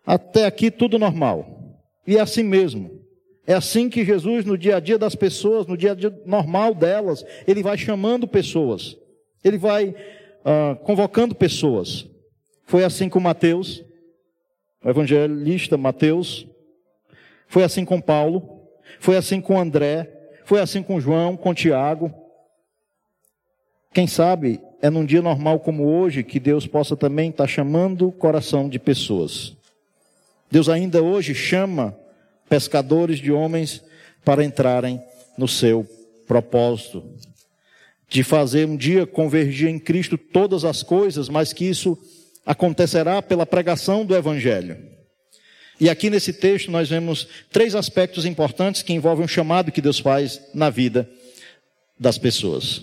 [0.06, 1.78] Até aqui tudo normal.
[2.06, 3.02] E é assim mesmo.
[3.46, 6.74] É assim que Jesus, no dia a dia das pessoas, no dia a dia normal
[6.74, 8.98] delas, ele vai chamando pessoas.
[9.43, 12.06] Ele vai uh, convocando pessoas.
[12.65, 13.84] Foi assim com Mateus,
[14.84, 16.46] o evangelista Mateus.
[17.48, 18.57] Foi assim com Paulo.
[19.00, 20.10] Foi assim com André.
[20.46, 22.14] Foi assim com João, com Tiago.
[23.94, 28.12] Quem sabe é num dia normal como hoje que Deus possa também estar chamando o
[28.12, 29.56] coração de pessoas.
[30.50, 31.98] Deus ainda hoje chama
[32.48, 33.84] pescadores de homens
[34.24, 35.02] para entrarem
[35.38, 35.86] no seu
[36.26, 37.04] propósito.
[38.08, 41.98] De fazer um dia convergir em Cristo todas as coisas, mas que isso
[42.46, 44.78] acontecerá pela pregação do Evangelho.
[45.80, 50.00] E aqui nesse texto nós vemos três aspectos importantes que envolvem o chamado que Deus
[50.00, 51.10] faz na vida
[52.00, 52.82] das pessoas.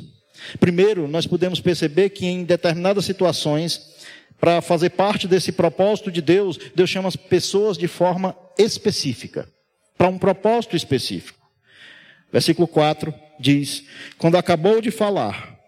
[0.61, 3.95] Primeiro, nós podemos perceber que em determinadas situações,
[4.39, 9.49] para fazer parte desse propósito de Deus, Deus chama as pessoas de forma específica,
[9.97, 11.39] para um propósito específico.
[12.33, 13.85] Versículo 4 diz:
[14.19, 15.59] Quando acabou de falar,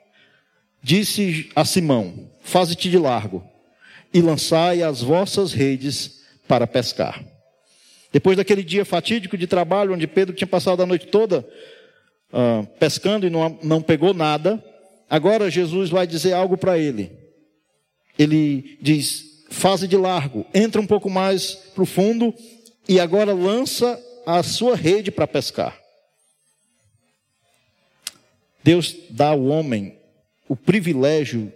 [0.83, 3.45] disse a Simão: Faze-te de largo
[4.13, 6.16] e lançai as vossas redes
[6.47, 7.23] para pescar.
[8.13, 11.47] Depois daquele dia fatídico de trabalho, onde Pedro tinha passado a noite toda
[12.33, 14.63] uh, pescando e não, não pegou nada,
[15.09, 17.13] agora Jesus vai dizer algo para ele.
[18.19, 22.35] Ele diz: fase de largo, entra um pouco mais profundo
[22.89, 25.79] e agora lança a sua rede para pescar.
[28.63, 29.97] Deus dá ao homem
[30.49, 31.53] o privilégio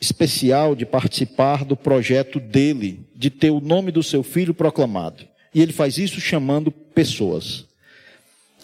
[0.00, 5.24] especial de participar do projeto dele, de ter o nome do seu filho proclamado.
[5.54, 7.64] E ele faz isso chamando pessoas.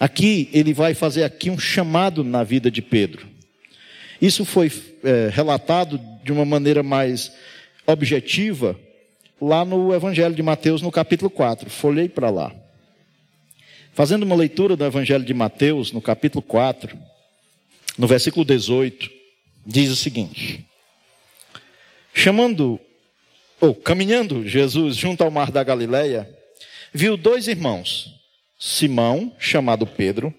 [0.00, 3.28] Aqui, ele vai fazer aqui um chamado na vida de Pedro.
[4.20, 4.72] Isso foi
[5.04, 7.30] é, relatado de uma maneira mais
[7.86, 8.76] objetiva
[9.40, 11.70] lá no Evangelho de Mateus, no capítulo 4.
[11.70, 12.52] Folhei para lá.
[13.92, 16.98] Fazendo uma leitura do Evangelho de Mateus, no capítulo 4,
[17.96, 19.08] no versículo 18,
[19.64, 20.66] diz o seguinte:
[22.12, 22.80] Chamando,
[23.60, 26.28] ou caminhando Jesus junto ao mar da Galileia,
[26.92, 28.14] viu dois irmãos,
[28.58, 30.34] Simão, chamado Pedro,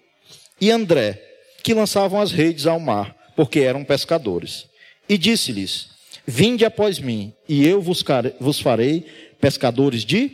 [0.60, 1.21] e André,
[1.63, 4.65] que lançavam as redes ao mar, porque eram pescadores.
[5.08, 5.89] E disse-lhes:
[6.25, 9.05] Vinde após mim, e eu vos farei
[9.39, 10.32] pescadores de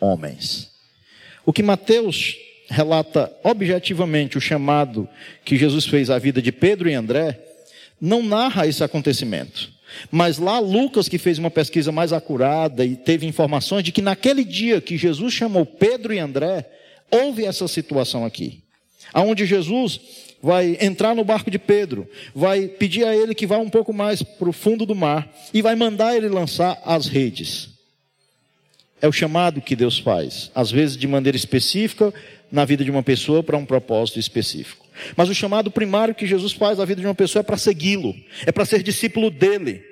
[0.00, 0.70] homens.
[1.44, 2.36] O que Mateus
[2.68, 5.08] relata objetivamente o chamado
[5.44, 7.40] que Jesus fez à vida de Pedro e André,
[8.00, 9.70] não narra esse acontecimento.
[10.10, 14.44] Mas lá Lucas, que fez uma pesquisa mais acurada e teve informações de que naquele
[14.44, 16.68] dia que Jesus chamou Pedro e André,
[17.10, 18.60] houve essa situação aqui.
[19.12, 20.00] Aonde Jesus
[20.42, 24.22] vai entrar no barco de Pedro, vai pedir a ele que vá um pouco mais
[24.22, 27.70] para o fundo do mar e vai mandar ele lançar as redes.
[29.00, 32.12] É o chamado que Deus faz, às vezes de maneira específica
[32.50, 34.85] na vida de uma pessoa para um propósito específico.
[35.16, 38.14] Mas o chamado primário que Jesus faz na vida de uma pessoa é para segui-lo,
[38.44, 39.82] é para ser discípulo dele.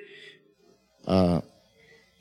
[1.05, 1.41] Ah,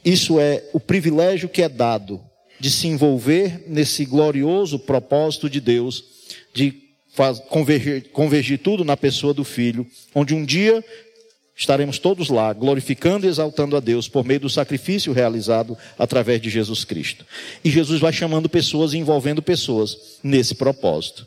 [0.05, 2.21] isso é o privilégio que é dado
[2.61, 6.05] de se envolver nesse glorioso propósito de Deus,
[6.55, 6.75] de
[7.15, 10.85] faz, convergir, convergir tudo na pessoa do Filho, onde um dia
[11.57, 16.51] estaremos todos lá, glorificando e exaltando a Deus por meio do sacrifício realizado através de
[16.51, 17.25] Jesus Cristo.
[17.65, 21.27] E Jesus vai chamando pessoas e envolvendo pessoas nesse propósito.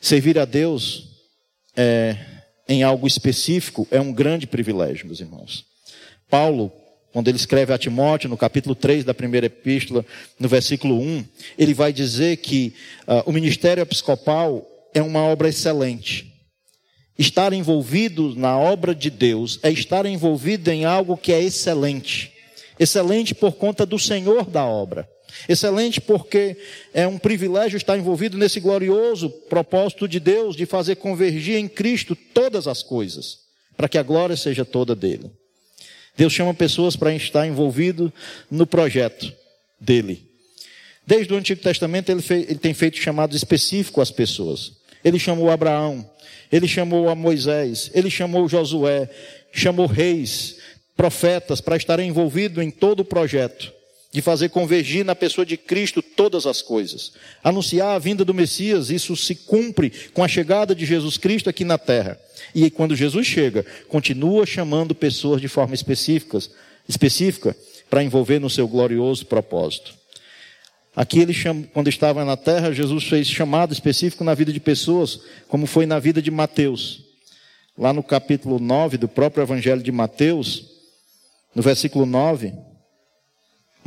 [0.00, 1.08] Servir a Deus
[1.76, 2.16] é,
[2.68, 5.64] em algo específico é um grande privilégio, meus irmãos.
[6.28, 6.72] Paulo,
[7.12, 10.04] quando ele escreve a Timóteo, no capítulo 3 da primeira epístola,
[10.38, 11.24] no versículo 1,
[11.58, 12.74] ele vai dizer que
[13.06, 16.32] uh, o ministério episcopal é uma obra excelente.
[17.18, 22.32] Estar envolvido na obra de Deus é estar envolvido em algo que é excelente.
[22.78, 25.08] Excelente por conta do Senhor da obra.
[25.48, 26.56] Excelente porque
[26.92, 32.16] é um privilégio estar envolvido nesse glorioso propósito de Deus de fazer convergir em Cristo
[32.16, 33.40] todas as coisas,
[33.76, 35.30] para que a glória seja toda dele.
[36.16, 38.12] Deus chama pessoas para estar envolvido
[38.50, 39.32] no projeto
[39.80, 40.26] dele.
[41.06, 44.72] Desde o Antigo Testamento ele, fez, ele tem feito chamados específicos às pessoas.
[45.04, 46.08] Ele chamou Abraão,
[46.50, 49.08] ele chamou a Moisés, ele chamou Josué,
[49.52, 50.56] chamou reis,
[50.96, 53.77] profetas para estarem envolvidos em todo o projeto
[54.10, 57.12] de fazer convergir na pessoa de Cristo todas as coisas.
[57.44, 61.64] Anunciar a vinda do Messias, isso se cumpre com a chegada de Jesus Cristo aqui
[61.64, 62.18] na terra.
[62.54, 66.38] E quando Jesus chega, continua chamando pessoas de forma específica,
[66.88, 67.54] específica
[67.90, 69.94] para envolver no seu glorioso propósito.
[70.96, 75.20] Aqui ele chama, quando estava na terra, Jesus fez chamado específico na vida de pessoas,
[75.46, 77.02] como foi na vida de Mateus.
[77.76, 80.64] Lá no capítulo 9 do próprio Evangelho de Mateus,
[81.54, 82.52] no versículo 9,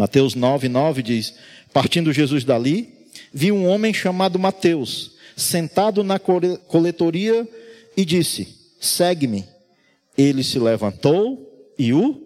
[0.01, 1.35] Mateus 9, 9 diz:
[1.71, 2.91] Partindo Jesus dali,
[3.31, 7.47] viu um homem chamado Mateus, sentado na coletoria,
[7.95, 8.47] e disse:
[8.79, 9.45] Segue-me.
[10.17, 12.19] Ele se levantou e o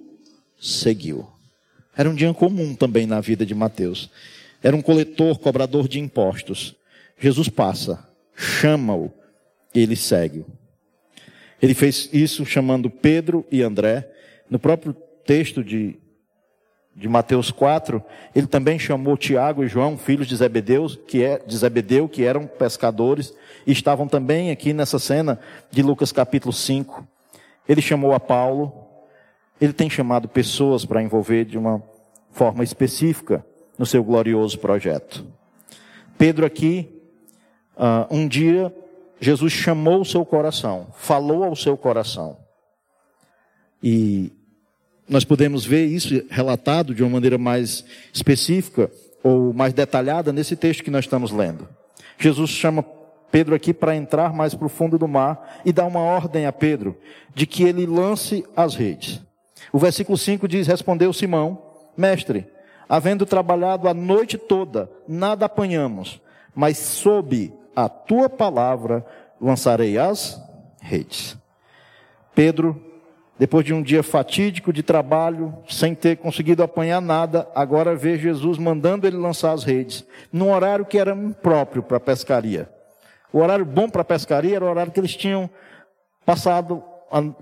[0.57, 1.27] seguiu.
[1.97, 4.09] Era um dia comum também na vida de Mateus.
[4.63, 6.75] Era um coletor, cobrador de impostos.
[7.19, 8.07] Jesus passa,
[8.37, 9.11] chama-o,
[9.73, 10.45] ele segue.
[11.61, 14.09] Ele fez isso chamando Pedro e André.
[14.49, 14.95] No próprio
[15.25, 15.97] texto de,
[16.95, 18.01] de Mateus 4,
[18.33, 22.47] ele também chamou Tiago e João, filhos de Zebedeu, que, é, de Zebedeu, que eram
[22.47, 23.33] pescadores,
[23.67, 25.37] e estavam também aqui nessa cena
[25.69, 27.05] de Lucas capítulo 5.
[27.67, 28.73] Ele chamou a Paulo,
[29.59, 31.83] ele tem chamado pessoas para envolver de uma
[32.31, 33.45] forma específica
[33.77, 35.25] no seu glorioso projeto.
[36.17, 36.89] Pedro aqui,
[37.75, 38.73] uh, um dia,
[39.19, 42.37] Jesus chamou o seu coração, falou ao seu coração.
[43.83, 44.31] E
[45.07, 48.91] nós podemos ver isso relatado de uma maneira mais específica
[49.23, 51.67] ou mais detalhada nesse texto que nós estamos lendo.
[52.17, 52.83] Jesus chama
[53.31, 56.51] Pedro aqui para entrar mais para o fundo do mar e dá uma ordem a
[56.51, 56.97] Pedro
[57.33, 59.21] de que ele lance as redes.
[59.71, 61.61] O versículo 5 diz: Respondeu Simão,
[61.97, 62.47] mestre,
[62.87, 66.21] havendo trabalhado a noite toda, nada apanhamos,
[66.53, 69.05] mas sob a tua palavra
[69.39, 70.41] lançarei as
[70.81, 71.37] redes.
[72.33, 72.81] Pedro,
[73.37, 78.57] depois de um dia fatídico de trabalho, sem ter conseguido apanhar nada, agora vê Jesus
[78.57, 82.69] mandando ele lançar as redes, num horário que era impróprio para a pescaria.
[83.33, 85.49] O horário bom para a pescaria era o horário que eles tinham
[86.25, 86.81] passado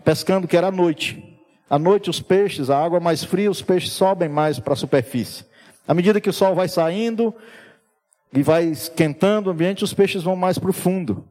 [0.04, 1.40] pescando, que era a noite.
[1.70, 5.46] À noite, os peixes, a água mais fria, os peixes sobem mais para a superfície.
[5.88, 7.34] À medida que o sol vai saindo
[8.32, 11.28] e vai esquentando o ambiente, os peixes vão mais para o fundo.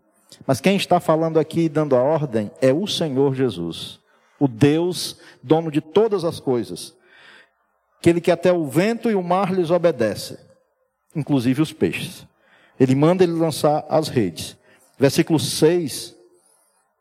[0.46, 4.00] Mas quem está falando aqui dando a ordem é o Senhor Jesus,
[4.42, 6.92] o Deus, dono de todas as coisas.
[8.00, 10.36] Aquele que até o vento e o mar lhes obedece,
[11.14, 12.26] inclusive os peixes.
[12.80, 14.56] Ele manda ele lançar as redes.
[14.98, 16.16] Versículo 6,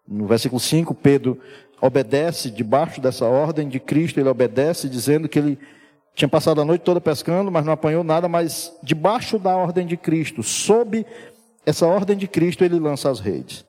[0.08, 1.42] no versículo 5, Pedro
[1.82, 5.58] obedece debaixo dessa ordem de Cristo, ele obedece dizendo que ele
[6.14, 9.98] tinha passado a noite toda pescando, mas não apanhou nada, mas debaixo da ordem de
[9.98, 11.04] Cristo, sob
[11.66, 13.66] essa ordem de Cristo, ele lança as redes.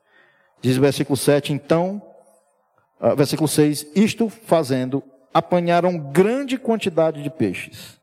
[0.61, 2.03] Diz o versículo 7, então,
[3.17, 5.03] versículo 6, isto fazendo,
[5.35, 8.01] apanharam grande quantidade de peixes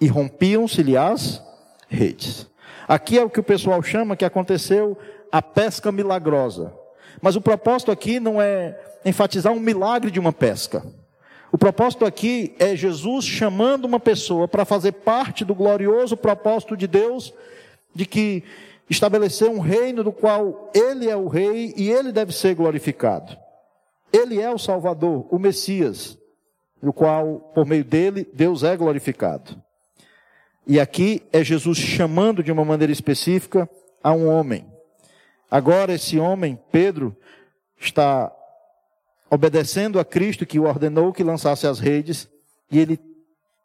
[0.00, 1.42] e rompiam-se-lhe as
[1.88, 2.48] redes.
[2.88, 4.96] Aqui é o que o pessoal chama que aconteceu
[5.30, 6.72] a pesca milagrosa.
[7.20, 10.84] Mas o propósito aqui não é enfatizar um milagre de uma pesca.
[11.52, 16.86] O propósito aqui é Jesus chamando uma pessoa para fazer parte do glorioso propósito de
[16.86, 17.32] Deus
[17.94, 18.42] de que
[18.90, 23.43] estabeleceu um reino do qual ele é o rei e ele deve ser glorificado.
[24.14, 26.16] Ele é o Salvador, o Messias,
[26.80, 29.60] no qual, por meio dele, Deus é glorificado.
[30.64, 33.68] E aqui é Jesus chamando de uma maneira específica
[34.00, 34.64] a um homem.
[35.50, 37.16] Agora, esse homem, Pedro,
[37.76, 38.32] está
[39.28, 42.28] obedecendo a Cristo que o ordenou que lançasse as redes,
[42.70, 43.00] e ele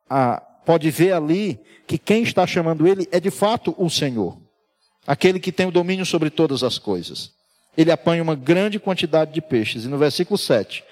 [0.09, 4.35] ah, pode ver ali que quem está chamando ele é de fato o Senhor,
[5.05, 7.37] aquele que tem o domínio sobre todas as coisas.
[7.79, 10.83] Ele apanha uma grande quantidade de peixes, e no versículo 7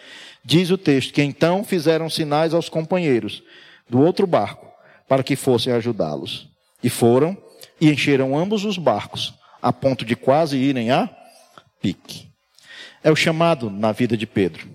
[0.41, 3.43] diz o texto que então fizeram sinais aos companheiros
[3.89, 4.65] do outro barco
[5.05, 6.47] para que fossem ajudá-los.
[6.81, 7.35] E foram
[7.81, 11.09] e encheram ambos os barcos, a ponto de quase irem a
[11.81, 12.29] pique.
[13.03, 14.65] é o chamado na vida de Pedro.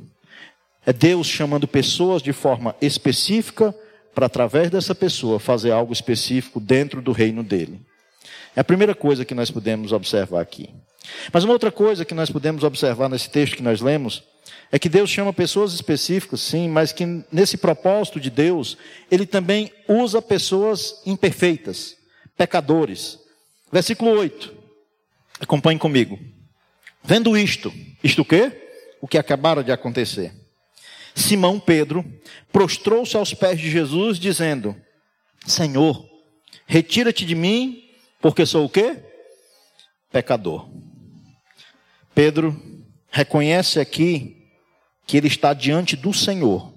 [0.85, 3.75] É Deus chamando pessoas de forma específica
[4.15, 7.81] para, através dessa pessoa, fazer algo específico dentro do reino dele.
[8.55, 10.71] É a primeira coisa que nós podemos observar aqui.
[11.33, 14.23] Mas uma outra coisa que nós podemos observar nesse texto que nós lemos
[14.71, 18.77] é que Deus chama pessoas específicas, sim, mas que nesse propósito de Deus,
[19.11, 21.97] Ele também usa pessoas imperfeitas,
[22.37, 23.19] pecadores.
[23.71, 24.55] Versículo 8.
[25.41, 26.19] Acompanhe comigo.
[27.03, 27.73] Vendo isto,
[28.03, 28.53] isto o quê?
[29.01, 30.33] O que acabara de acontecer.
[31.15, 32.05] Simão Pedro
[32.53, 34.75] prostrou-se aos pés de Jesus, dizendo:
[35.47, 36.09] Senhor,
[36.67, 37.82] retira-te de mim,
[38.23, 39.03] porque sou o quê?
[40.13, 40.71] Pecador.
[42.15, 42.57] Pedro
[43.11, 44.49] reconhece aqui
[45.05, 46.73] que ele está diante do Senhor.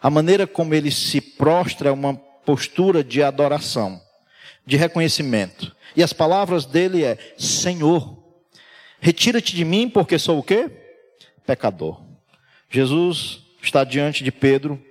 [0.00, 4.00] A maneira como ele se prostra é uma postura de adoração,
[4.64, 5.76] de reconhecimento.
[5.94, 8.16] E as palavras dele é: Senhor,
[8.98, 10.70] retira-te de mim, porque sou o quê?
[11.44, 12.00] Pecador.
[12.70, 14.82] Jesus está diante de Pedro,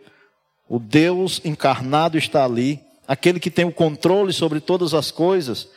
[0.69, 5.69] o Deus encarnado está ali, aquele que tem o controle sobre todas as coisas,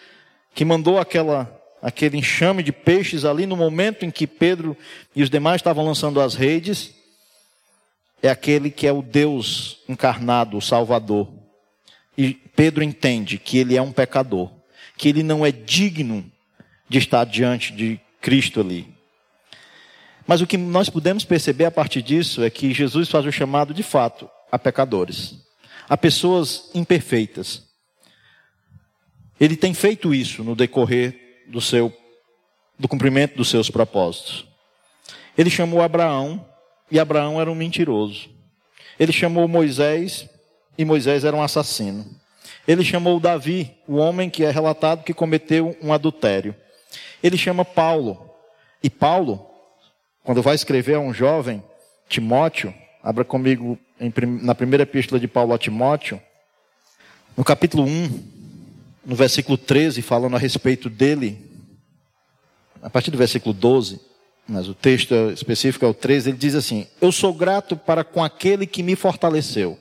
[0.55, 4.77] que mandou aquela aquele enxame de peixes ali no momento em que Pedro
[5.15, 6.93] e os demais estavam lançando as redes,
[8.23, 11.29] é aquele que é o Deus encarnado, o Salvador.
[12.17, 14.51] E Pedro entende que ele é um pecador,
[14.97, 16.25] que ele não é digno
[16.89, 18.93] de estar diante de Cristo ali.
[20.27, 23.73] Mas o que nós podemos perceber a partir disso é que Jesus faz o chamado
[23.73, 25.37] de fato a pecadores,
[25.89, 27.63] a pessoas imperfeitas.
[29.41, 31.93] Ele tem feito isso no decorrer do seu
[32.79, 34.47] do cumprimento dos seus propósitos.
[35.37, 36.47] Ele chamou Abraão
[36.91, 38.31] e Abraão era um mentiroso.
[39.01, 40.29] Ele chamou Moisés
[40.77, 42.07] e Moisés era um assassino.
[42.67, 46.55] Ele chamou Davi, o homem que é relatado que cometeu um adultério.
[47.21, 48.31] Ele chama Paulo.
[48.81, 49.49] E Paulo
[50.29, 51.65] quando vai escrever a um jovem,
[52.07, 53.79] Timóteo, abra comigo
[54.43, 56.21] na primeira epístola de Paulo a Timóteo,
[57.37, 58.23] no capítulo 1,
[59.07, 61.39] no versículo 13, falando a respeito dele,
[62.83, 64.01] a partir do versículo 12,
[64.47, 68.23] mas o texto específico é o 13, ele diz assim: Eu sou grato para com
[68.23, 69.79] aquele que me fortaleceu,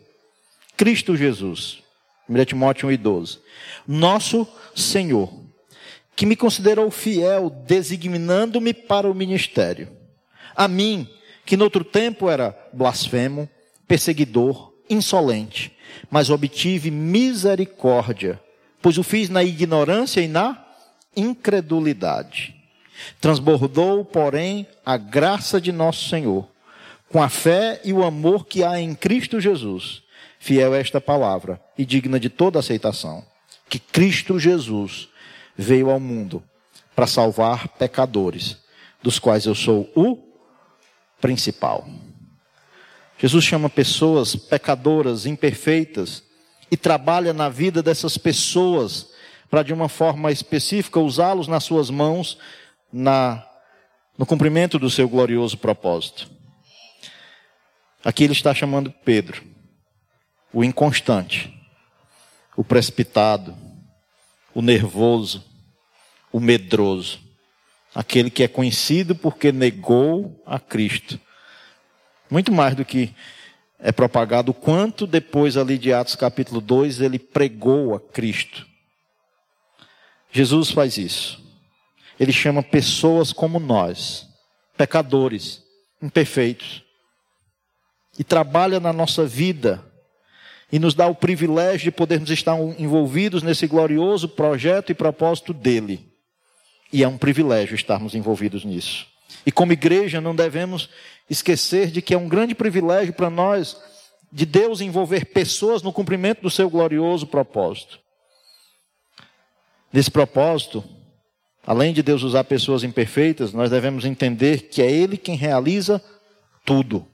[0.76, 1.84] Cristo Jesus.
[2.30, 3.40] 1 Timóteo 1 e 12.
[3.88, 4.46] Nosso
[4.76, 5.34] Senhor,
[6.14, 9.98] que me considerou fiel, designando-me para o ministério
[10.58, 11.08] a mim,
[11.46, 13.48] que no outro tempo era blasfemo,
[13.88, 15.76] perseguidor, insolente,
[16.10, 18.40] mas obtive misericórdia,
[18.82, 20.66] pois o fiz na ignorância e na
[21.16, 22.56] incredulidade.
[23.22, 26.48] Transbordou, porém, a graça de nosso Senhor,
[27.10, 30.04] com a fé e o amor que há em Cristo Jesus.
[30.40, 33.26] Fiel esta palavra e digna de toda aceitação,
[33.70, 35.10] que Cristo Jesus
[35.56, 36.44] veio ao mundo
[36.96, 38.58] para salvar pecadores,
[39.02, 40.18] dos quais eu sou o
[41.20, 41.88] principal.
[43.18, 46.24] Jesus chama pessoas pecadoras, imperfeitas,
[46.70, 49.10] e trabalha na vida dessas pessoas
[49.50, 52.38] para, de uma forma específica, usá-los nas suas mãos
[52.92, 53.46] na,
[54.18, 56.30] no cumprimento do seu glorioso propósito.
[58.04, 59.44] Aqui ele está chamando Pedro,
[60.54, 61.54] o inconstante,
[62.56, 63.56] o precipitado,
[64.54, 65.44] o nervoso,
[66.32, 67.28] o medroso
[67.98, 71.20] aquele que é conhecido porque negou a Cristo.
[72.30, 73.14] Muito mais do que
[73.80, 78.66] é propagado, quanto depois ali de Atos capítulo 2 ele pregou a Cristo.
[80.32, 81.44] Jesus faz isso.
[82.20, 84.28] Ele chama pessoas como nós,
[84.76, 85.64] pecadores,
[86.02, 86.84] imperfeitos,
[88.18, 89.84] e trabalha na nossa vida
[90.72, 96.12] e nos dá o privilégio de podermos estar envolvidos nesse glorioso projeto e propósito dele.
[96.92, 99.08] E é um privilégio estarmos envolvidos nisso.
[99.46, 100.90] E como igreja, não devemos
[101.30, 103.78] esquecer de que é um grande privilégio para nós
[104.32, 108.00] de Deus envolver pessoas no cumprimento do seu glorioso propósito.
[109.92, 110.84] Nesse propósito,
[111.66, 116.02] além de Deus usar pessoas imperfeitas, nós devemos entender que é Ele quem realiza
[116.66, 117.08] tudo.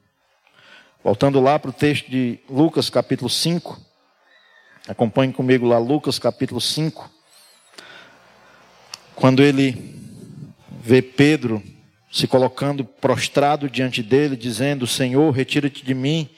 [1.04, 3.80] Voltando lá para o texto de Lucas capítulo 5,
[4.88, 7.12] acompanhe comigo lá Lucas capítulo 5.
[9.16, 9.96] Quando ele
[10.82, 11.62] vê Pedro
[12.14, 16.30] se colocando prostrado diante dele, dizendo: Senhor, retira-te de mim,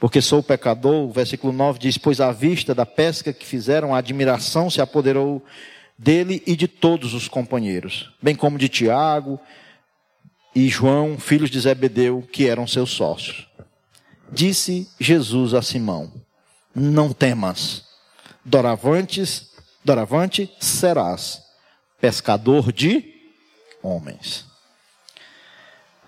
[0.00, 1.06] porque sou pecador.
[1.06, 5.44] O versículo 9 diz: Pois à vista da pesca que fizeram, a admiração se apoderou
[5.98, 9.38] dele e de todos os companheiros, bem como de Tiago
[10.54, 13.46] e João, filhos de Zebedeu, que eram seus sócios.
[14.32, 16.10] Disse Jesus a Simão:
[16.74, 17.84] Não temas,
[18.42, 19.50] doravantes,
[19.84, 21.42] doravante serás
[22.00, 23.04] pescador de
[23.82, 24.50] homens.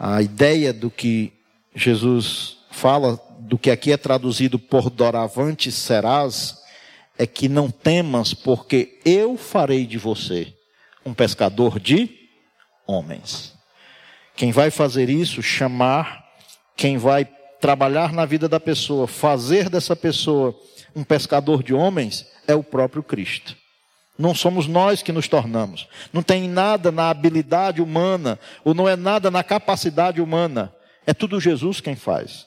[0.07, 1.33] A ideia do que
[1.75, 6.59] Jesus fala, do que aqui é traduzido por doravante serás,
[7.17, 10.53] é que não temas, porque eu farei de você
[11.07, 12.29] um pescador de
[12.87, 13.55] homens.
[14.37, 16.23] Quem vai fazer isso, chamar,
[16.77, 17.25] quem vai
[17.59, 20.55] trabalhar na vida da pessoa, fazer dessa pessoa
[20.95, 23.57] um pescador de homens, é o próprio Cristo.
[24.17, 25.89] Não somos nós que nos tornamos.
[26.13, 30.73] Não tem nada na habilidade humana, ou não é nada na capacidade humana.
[31.07, 32.47] É tudo Jesus quem faz.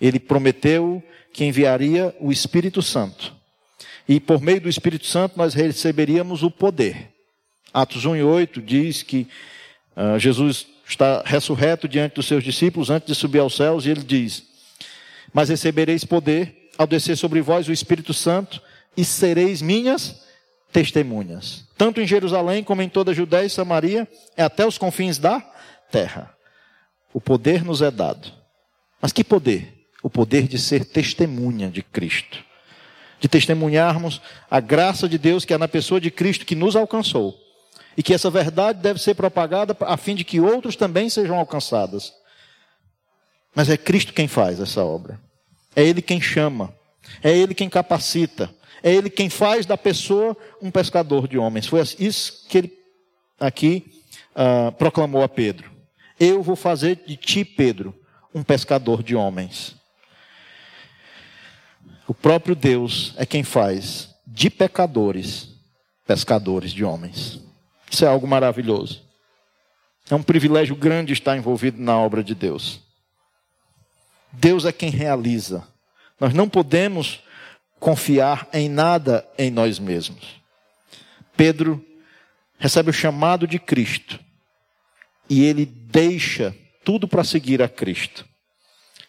[0.00, 1.02] Ele prometeu
[1.32, 3.34] que enviaria o Espírito Santo.
[4.08, 7.10] E por meio do Espírito Santo nós receberíamos o poder.
[7.72, 9.26] Atos 1 e 8 diz que
[9.96, 14.02] uh, Jesus está ressurreto diante dos seus discípulos antes de subir aos céus e ele
[14.02, 14.44] diz:
[15.32, 18.62] Mas recebereis poder ao descer sobre vós o Espírito Santo
[18.96, 20.27] e sereis minhas
[20.72, 24.06] testemunhas, tanto em Jerusalém como em toda a Judéia e Samaria,
[24.36, 25.40] e até os confins da
[25.90, 26.34] terra.
[27.12, 28.32] O poder nos é dado.
[29.00, 29.86] Mas que poder?
[30.02, 32.44] O poder de ser testemunha de Cristo.
[33.18, 37.34] De testemunharmos a graça de Deus que é na pessoa de Cristo que nos alcançou.
[37.96, 42.12] E que essa verdade deve ser propagada a fim de que outros também sejam alcançados.
[43.54, 45.18] Mas é Cristo quem faz essa obra.
[45.74, 46.72] É Ele quem chama.
[47.22, 48.54] É Ele quem capacita.
[48.82, 51.66] É Ele quem faz da pessoa um pescador de homens.
[51.66, 52.78] Foi isso que ele
[53.38, 54.02] aqui
[54.34, 55.70] uh, proclamou a Pedro.
[56.18, 57.94] Eu vou fazer de ti, Pedro,
[58.34, 59.76] um pescador de homens.
[62.06, 65.58] O próprio Deus é quem faz de pecadores
[66.08, 67.38] pescadores de homens.
[67.90, 69.02] Isso é algo maravilhoso.
[70.08, 72.80] É um privilégio grande estar envolvido na obra de Deus.
[74.32, 75.68] Deus é quem realiza.
[76.18, 77.22] Nós não podemos
[77.78, 80.40] confiar em nada em nós mesmos.
[81.36, 81.84] Pedro
[82.58, 84.18] recebe o chamado de Cristo
[85.30, 86.54] e ele deixa
[86.84, 88.26] tudo para seguir a Cristo.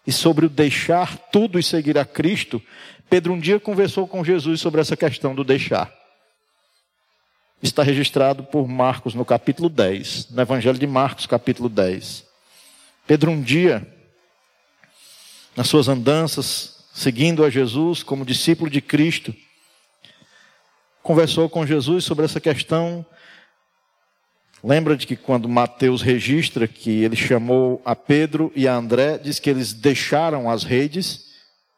[0.05, 2.61] E sobre o deixar tudo e seguir a Cristo,
[3.09, 5.93] Pedro um dia conversou com Jesus sobre essa questão do deixar.
[7.61, 12.25] Está registrado por Marcos no capítulo 10, no Evangelho de Marcos, capítulo 10.
[13.05, 13.85] Pedro um dia,
[15.55, 19.33] nas suas andanças, seguindo a Jesus como discípulo de Cristo,
[21.01, 23.05] conversou com Jesus sobre essa questão.
[24.63, 29.39] Lembra de que quando Mateus registra que ele chamou a Pedro e a André, diz
[29.39, 31.29] que eles deixaram as redes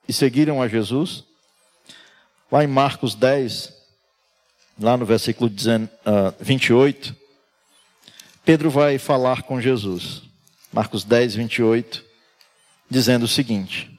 [0.07, 1.23] e seguiram a Jesus?
[2.51, 3.73] Lá em Marcos 10,
[4.79, 5.49] lá no versículo
[6.39, 7.21] 28, ah,
[8.43, 10.23] Pedro vai falar com Jesus.
[10.73, 12.03] Marcos 10, 28,
[12.89, 13.90] dizendo o seguinte: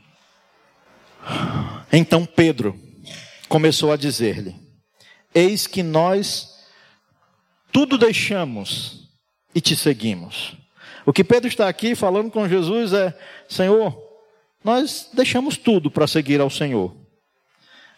[1.92, 2.78] então Pedro
[3.48, 4.54] começou a dizer-lhe:
[5.34, 6.52] Eis que nós
[7.72, 9.08] tudo deixamos
[9.54, 10.56] e te seguimos.
[11.04, 13.16] O que Pedro está aqui falando com Jesus é:
[13.48, 13.96] Senhor,
[14.62, 16.94] nós deixamos tudo para seguir ao Senhor.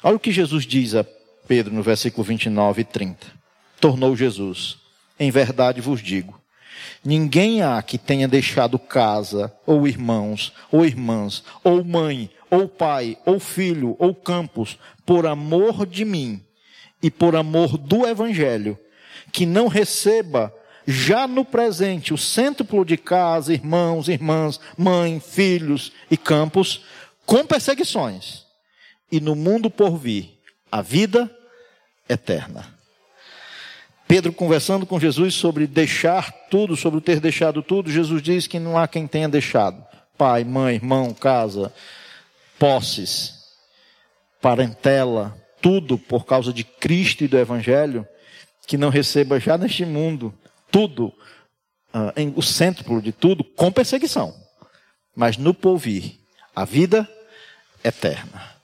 [0.02, 1.04] Olha o que Jesus diz a
[1.46, 3.26] Pedro no versículo 29 e 30.
[3.80, 4.78] Tornou Jesus:
[5.18, 6.40] Em verdade vos digo,
[7.04, 13.38] ninguém há que tenha deixado casa, ou irmãos, ou irmãs, ou mãe, ou pai, ou
[13.40, 16.42] filho, ou campos, por amor de mim
[17.02, 18.78] e por amor do Evangelho,
[19.32, 20.54] que não receba
[20.86, 26.84] já no presente o cêntuplo de casa, irmãos, irmãs, mãe, filhos e campos,
[27.24, 28.44] com perseguições,
[29.10, 30.38] e no mundo por vir
[30.70, 31.30] a vida
[32.08, 32.73] eterna.
[34.06, 38.78] Pedro conversando com Jesus sobre deixar tudo, sobre ter deixado tudo, Jesus diz que não
[38.78, 39.84] há quem tenha deixado
[40.16, 41.72] pai, mãe, irmão, casa,
[42.58, 43.34] posses,
[44.40, 48.06] parentela, tudo por causa de Cristo e do Evangelho,
[48.66, 50.32] que não receba já neste mundo
[50.70, 51.06] tudo,
[51.92, 54.34] uh, em, o centro de tudo, com perseguição,
[55.14, 56.18] mas no porvir,
[56.54, 57.08] a vida
[57.82, 58.54] eterna.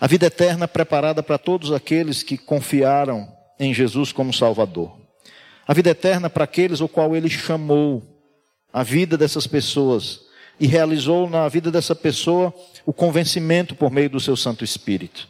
[0.00, 3.30] A vida eterna preparada para todos aqueles que confiaram
[3.60, 4.98] em Jesus como Salvador.
[5.68, 8.02] A vida eterna para aqueles o qual ele chamou.
[8.72, 10.22] A vida dessas pessoas
[10.58, 12.52] e realizou na vida dessa pessoa
[12.84, 15.28] o convencimento por meio do seu Santo Espírito.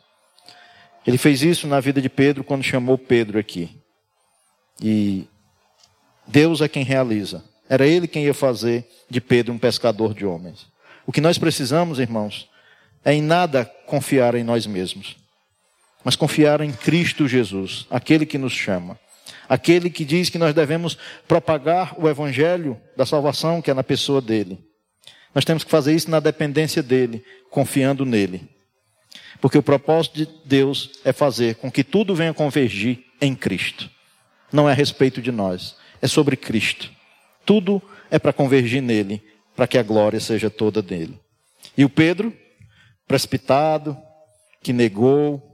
[1.07, 3.71] Ele fez isso na vida de Pedro quando chamou Pedro aqui.
[4.83, 5.27] E
[6.27, 7.45] Deus é quem realiza.
[7.69, 10.67] Era ele quem ia fazer de Pedro um pescador de homens.
[11.07, 12.49] O que nós precisamos, irmãos,
[13.05, 15.17] é em nada confiar em nós mesmos,
[16.05, 18.99] mas confiar em Cristo Jesus, aquele que nos chama,
[19.49, 20.97] aquele que diz que nós devemos
[21.27, 24.59] propagar o evangelho da salvação que é na pessoa dele.
[25.35, 28.49] Nós temos que fazer isso na dependência dele, confiando nele.
[29.41, 33.89] Porque o propósito de Deus é fazer com que tudo venha convergir em Cristo.
[34.53, 36.91] Não é a respeito de nós, é sobre Cristo.
[37.47, 37.81] Tudo
[38.11, 39.23] é para convergir nele,
[39.55, 41.19] para que a glória seja toda dele.
[41.77, 42.37] E o Pedro,
[43.07, 43.97] precipitado,
[44.63, 45.50] que negou,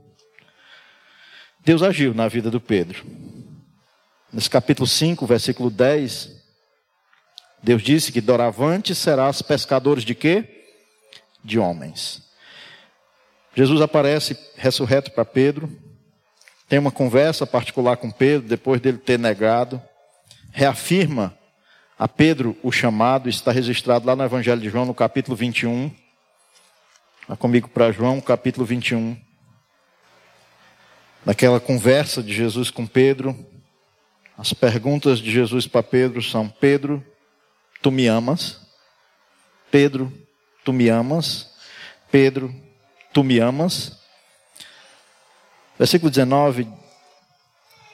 [1.67, 3.05] Deus agiu na vida do Pedro.
[4.31, 6.31] Nesse capítulo 5, versículo 10,
[7.61, 10.63] Deus disse que doravante serás pescadores de quê?
[11.43, 12.23] De homens.
[13.53, 15.69] Jesus aparece ressurreto para Pedro,
[16.69, 19.81] tem uma conversa particular com Pedro, depois dele ter negado,
[20.53, 21.37] reafirma
[21.99, 25.93] a Pedro o chamado, está registrado lá no Evangelho de João, no capítulo 21.
[27.27, 29.26] Vá comigo para João, capítulo 21.
[31.27, 33.37] Naquela conversa de Jesus com Pedro,
[34.37, 37.05] as perguntas de Jesus para Pedro são: Pedro,
[37.81, 38.61] tu me amas?
[39.69, 40.09] Pedro,
[40.63, 41.53] tu me amas?
[42.09, 42.55] Pedro,
[43.11, 43.99] tu me amas?
[45.77, 46.65] Versículo 19,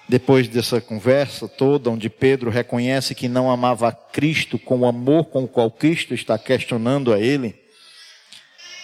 [0.08, 5.46] depois dessa conversa toda, onde Pedro reconhece que não amava Cristo com o amor com
[5.46, 7.60] o qual Cristo está questionando a ele.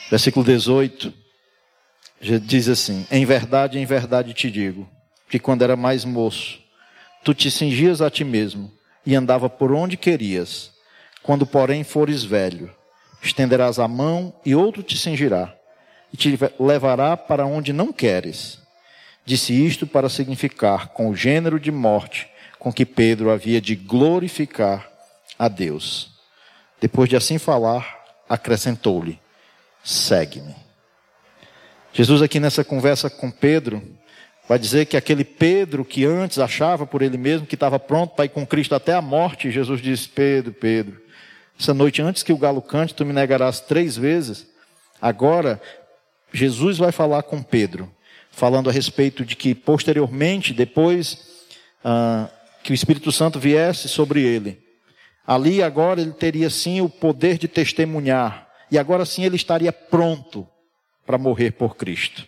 [0.09, 1.28] Versículo 18,
[2.21, 4.87] diz assim: Em verdade, em verdade te digo,
[5.29, 6.59] que quando era mais moço,
[7.23, 8.71] tu te cingias a ti mesmo
[9.05, 10.71] e andava por onde querias.
[11.21, 12.73] Quando, porém, fores velho,
[13.21, 15.53] estenderás a mão e outro te cingirá
[16.11, 18.59] e te levará para onde não queres.
[19.25, 24.89] Disse isto para significar com o gênero de morte com que Pedro havia de glorificar
[25.37, 26.11] a Deus.
[26.81, 27.97] Depois de assim falar,
[28.27, 29.19] acrescentou-lhe:
[29.83, 30.68] Segue-me.
[31.91, 33.81] Jesus, aqui nessa conversa com Pedro,
[34.47, 38.25] vai dizer que aquele Pedro que antes achava por ele mesmo que estava pronto para
[38.25, 41.01] ir com Cristo até a morte, Jesus disse: Pedro, Pedro,
[41.59, 44.47] essa noite antes que o galo cante, tu me negarás três vezes.
[45.01, 45.59] Agora,
[46.31, 47.91] Jesus vai falar com Pedro,
[48.31, 51.27] falando a respeito de que posteriormente, depois
[51.83, 52.29] ah,
[52.61, 54.61] que o Espírito Santo viesse sobre ele,
[55.25, 60.47] ali agora ele teria sim o poder de testemunhar, e agora sim ele estaria pronto
[61.09, 62.27] para morrer por Cristo.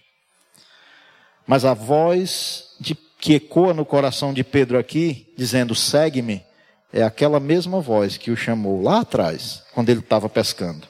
[1.46, 6.44] Mas a voz de, que ecoa no coração de Pedro aqui, dizendo: segue-me,
[6.92, 10.88] é aquela mesma voz que o chamou lá atrás, quando ele estava pescando.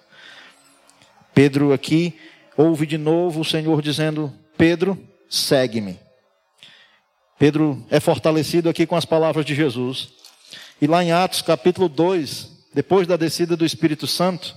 [1.33, 2.17] Pedro aqui
[2.55, 4.97] ouve de novo o Senhor dizendo: Pedro,
[5.29, 5.99] segue-me.
[7.37, 10.13] Pedro é fortalecido aqui com as palavras de Jesus.
[10.81, 14.55] E lá em Atos capítulo 2, depois da descida do Espírito Santo,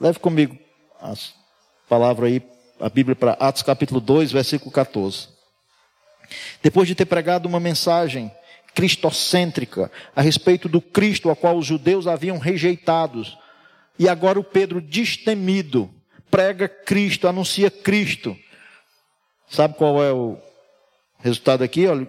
[0.00, 0.58] leve comigo
[1.90, 2.40] palavra aí,
[2.78, 5.26] a Bíblia para Atos capítulo 2, versículo 14.
[6.62, 8.30] Depois de ter pregado uma mensagem
[8.72, 13.26] cristocêntrica a respeito do Cristo a qual os judeus haviam rejeitado,
[13.98, 15.90] e agora o Pedro destemido
[16.30, 18.36] prega Cristo, anuncia Cristo.
[19.48, 20.38] Sabe qual é o
[21.18, 21.88] resultado aqui?
[21.88, 22.06] Olha,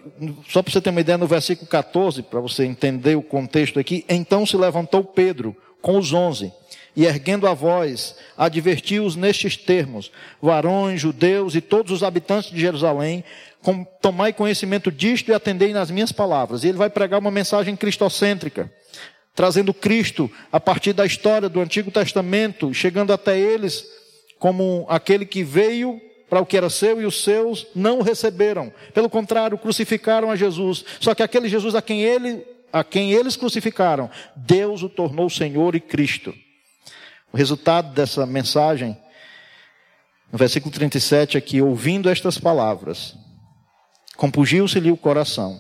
[0.48, 4.06] só para você ter uma ideia, no versículo 14, para você entender o contexto aqui.
[4.08, 6.52] Então se levantou Pedro com os onze,
[6.96, 10.12] e erguendo a voz, advertiu-os nestes termos:
[10.42, 13.24] varões, judeus e todos os habitantes de Jerusalém,
[14.02, 16.64] tomai conhecimento disto e atendei nas minhas palavras.
[16.64, 18.72] E ele vai pregar uma mensagem cristocêntrica,
[19.34, 23.86] trazendo Cristo a partir da história do Antigo Testamento, chegando até eles
[24.38, 28.72] como aquele que veio para o que era seu e os seus não o receberam.
[28.94, 30.84] Pelo contrário, crucificaram a Jesus.
[31.00, 35.76] Só que aquele Jesus a quem, ele, a quem eles crucificaram, Deus o tornou Senhor
[35.76, 36.34] e Cristo.
[37.32, 38.98] O resultado dessa mensagem,
[40.32, 43.16] no versículo 37, é que, ouvindo estas palavras,
[44.18, 45.60] compungiu-se-lhe o coração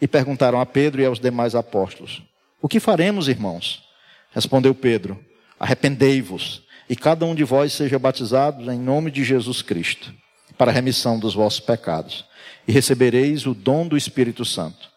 [0.00, 2.22] e perguntaram a Pedro e aos demais apóstolos:
[2.60, 3.82] O que faremos, irmãos?
[4.30, 5.22] Respondeu Pedro:
[5.58, 10.12] Arrependei-vos e cada um de vós seja batizado em nome de Jesus Cristo,
[10.58, 12.24] para a remissão dos vossos pecados,
[12.66, 14.91] e recebereis o dom do Espírito Santo.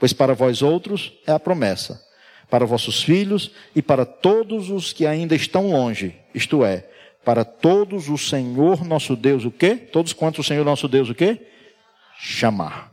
[0.00, 2.02] Pois para vós outros é a promessa,
[2.48, 6.88] para vossos filhos e para todos os que ainda estão longe, isto é,
[7.24, 9.76] para todos o Senhor nosso Deus, o quê?
[9.76, 11.46] Todos quantos o Senhor nosso Deus, o quê?
[12.18, 12.92] Chamar.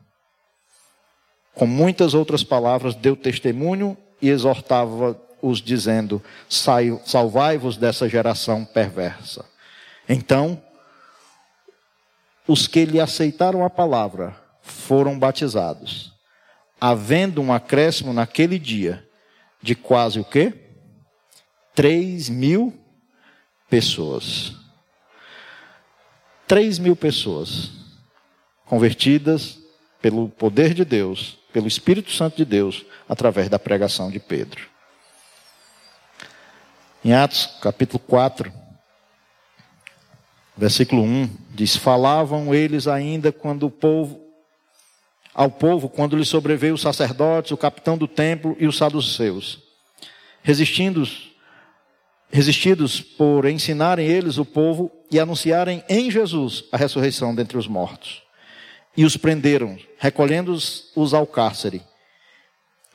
[1.56, 6.22] Com muitas outras palavras, deu testemunho e exortava os dizendo:
[7.06, 9.46] Salvai-vos dessa geração perversa.
[10.08, 10.62] Então,
[12.48, 16.14] os que lhe aceitaram a palavra foram batizados,
[16.80, 19.08] havendo um acréscimo naquele dia
[19.62, 20.54] de quase o quê?
[21.74, 22.74] Três mil
[23.70, 24.56] pessoas.
[26.48, 27.72] Três mil pessoas
[28.66, 29.60] convertidas
[30.02, 34.68] pelo poder de Deus, pelo Espírito Santo de Deus, através da pregação de Pedro.
[37.04, 38.52] Em Atos capítulo 4,
[40.56, 44.27] versículo 1, diz: Falavam eles ainda quando o povo,
[45.38, 49.60] ao povo, quando lhe sobreveio os sacerdotes, o capitão do templo e os saduceus.
[50.42, 51.08] resistindo,
[52.32, 58.24] resistidos por ensinarem eles o povo e anunciarem em Jesus a ressurreição dentre os mortos.
[58.96, 61.84] E os prenderam, recolhendo-os ao cárcere.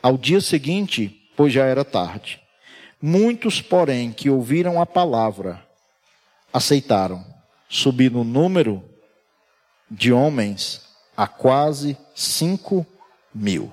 [0.03, 2.40] Ao dia seguinte, pois já era tarde.
[3.01, 5.64] Muitos, porém, que ouviram a palavra,
[6.53, 7.24] aceitaram,
[7.68, 8.82] subindo o número
[9.88, 12.87] de homens a quase cinco
[13.35, 13.73] mil.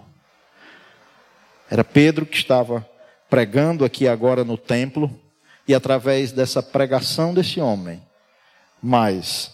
[1.70, 2.88] Era Pedro que estava
[3.30, 5.14] pregando aqui agora no templo,
[5.68, 8.02] e através dessa pregação desse homem,
[8.82, 9.52] mais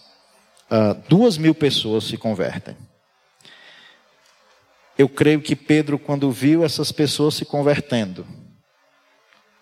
[0.70, 2.74] uh, duas mil pessoas se convertem.
[4.96, 8.26] Eu creio que Pedro, quando viu essas pessoas se convertendo,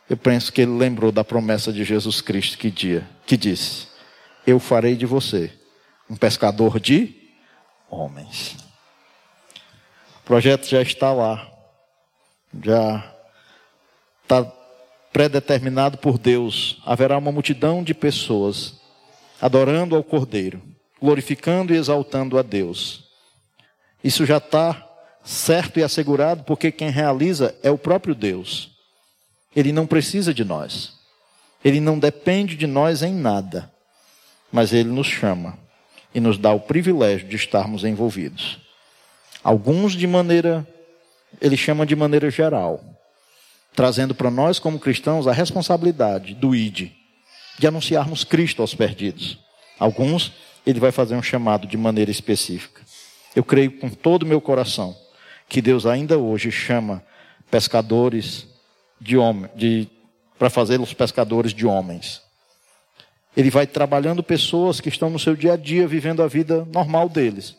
[0.09, 3.89] eu penso que ele lembrou da promessa de Jesus Cristo que, dia, que disse:
[4.47, 5.51] Eu farei de você
[6.09, 7.24] um pescador de
[7.95, 8.57] homens.
[10.19, 11.51] O projeto já está lá,
[12.63, 13.15] já
[14.23, 14.45] está
[15.13, 16.81] predeterminado por Deus.
[16.85, 18.81] Haverá uma multidão de pessoas
[19.41, 20.63] adorando ao Cordeiro,
[21.01, 23.05] glorificando e exaltando a Deus.
[24.03, 24.89] Isso já está
[25.23, 28.71] certo e assegurado, porque quem realiza é o próprio Deus.
[29.55, 30.95] Ele não precisa de nós.
[31.65, 33.73] Ele não depende de nós em nada.
[34.53, 35.64] Mas ele nos chama
[36.15, 38.59] e nos dá o privilégio de estarmos envolvidos.
[39.43, 40.67] Alguns de maneira,
[41.41, 42.83] ele chama de maneira geral,
[43.75, 46.93] trazendo para nós como cristãos a responsabilidade do ID,
[47.59, 49.39] de anunciarmos Cristo aos perdidos.
[49.79, 50.33] Alguns,
[50.65, 52.81] ele vai fazer um chamado de maneira específica.
[53.35, 54.97] Eu creio com todo o meu coração
[55.49, 57.03] que Deus ainda hoje chama
[57.51, 58.47] pescadores
[59.01, 59.51] de homens,
[60.39, 62.23] para fazê-los pescadores de homens.
[63.37, 67.09] Ele vai trabalhando pessoas que estão no seu dia a dia vivendo a vida normal
[67.09, 67.57] deles,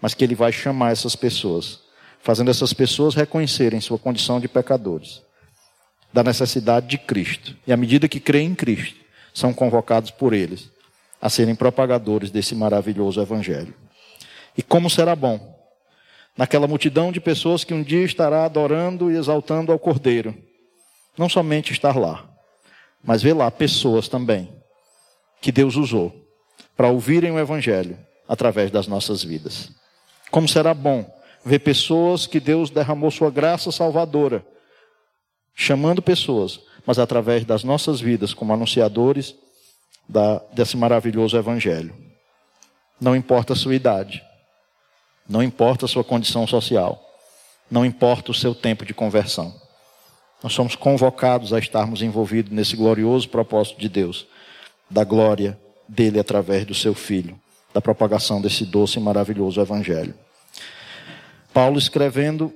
[0.00, 1.80] mas que ele vai chamar essas pessoas,
[2.20, 5.22] fazendo essas pessoas reconhecerem sua condição de pecadores,
[6.12, 7.56] da necessidade de Cristo.
[7.66, 9.00] E à medida que creem em Cristo,
[9.32, 10.70] são convocados por eles
[11.20, 13.74] a serem propagadores desse maravilhoso evangelho.
[14.58, 15.52] E como será bom
[16.36, 20.34] naquela multidão de pessoas que um dia estará adorando e exaltando ao Cordeiro.
[21.16, 22.28] Não somente estar lá,
[23.02, 24.61] mas ver lá pessoas também
[25.42, 26.14] que Deus usou
[26.74, 29.70] para ouvirem o Evangelho através das nossas vidas.
[30.30, 31.04] Como será bom
[31.44, 34.42] ver pessoas que Deus derramou sua graça salvadora,
[35.54, 39.34] chamando pessoas, mas através das nossas vidas como anunciadores
[40.08, 41.94] da, desse maravilhoso Evangelho.
[42.98, 44.22] Não importa a sua idade,
[45.28, 47.08] não importa a sua condição social.
[47.70, 49.54] Não importa o seu tempo de conversão.
[50.42, 54.26] Nós somos convocados a estarmos envolvidos nesse glorioso propósito de Deus,
[54.92, 57.40] da glória dele através do seu filho,
[57.72, 60.14] da propagação desse doce e maravilhoso evangelho.
[61.52, 62.52] Paulo escrevendo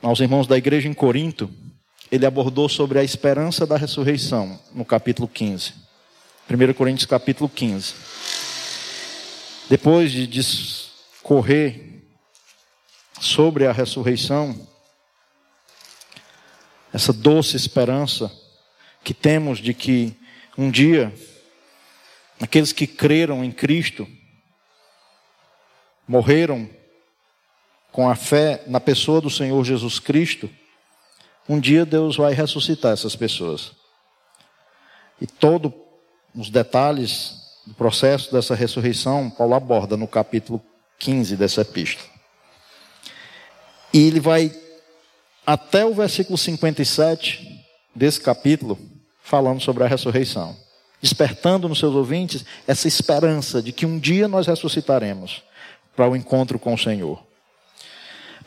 [0.00, 1.50] aos irmãos da igreja em Corinto,
[2.10, 5.74] ele abordou sobre a esperança da ressurreição no capítulo 15.
[6.48, 7.94] 1 Coríntios capítulo 15.
[9.68, 10.40] Depois de
[11.22, 12.04] correr
[13.20, 14.68] sobre a ressurreição,
[16.92, 18.32] essa doce esperança
[19.04, 20.16] que temos de que
[20.60, 21.10] um dia
[22.38, 24.06] aqueles que creram em Cristo
[26.06, 26.68] morreram
[27.90, 30.50] com a fé na pessoa do Senhor Jesus Cristo,
[31.48, 33.72] um dia Deus vai ressuscitar essas pessoas.
[35.18, 35.72] E todos
[36.34, 37.36] os detalhes
[37.66, 40.62] do processo dessa ressurreição, Paulo aborda no capítulo
[40.98, 42.06] 15 dessa epístola.
[43.94, 44.54] E ele vai
[45.46, 47.64] até o versículo 57
[47.96, 48.78] desse capítulo,
[49.30, 50.56] falando sobre a ressurreição,
[51.00, 55.44] despertando nos seus ouvintes essa esperança de que um dia nós ressuscitaremos
[55.94, 57.22] para o encontro com o Senhor.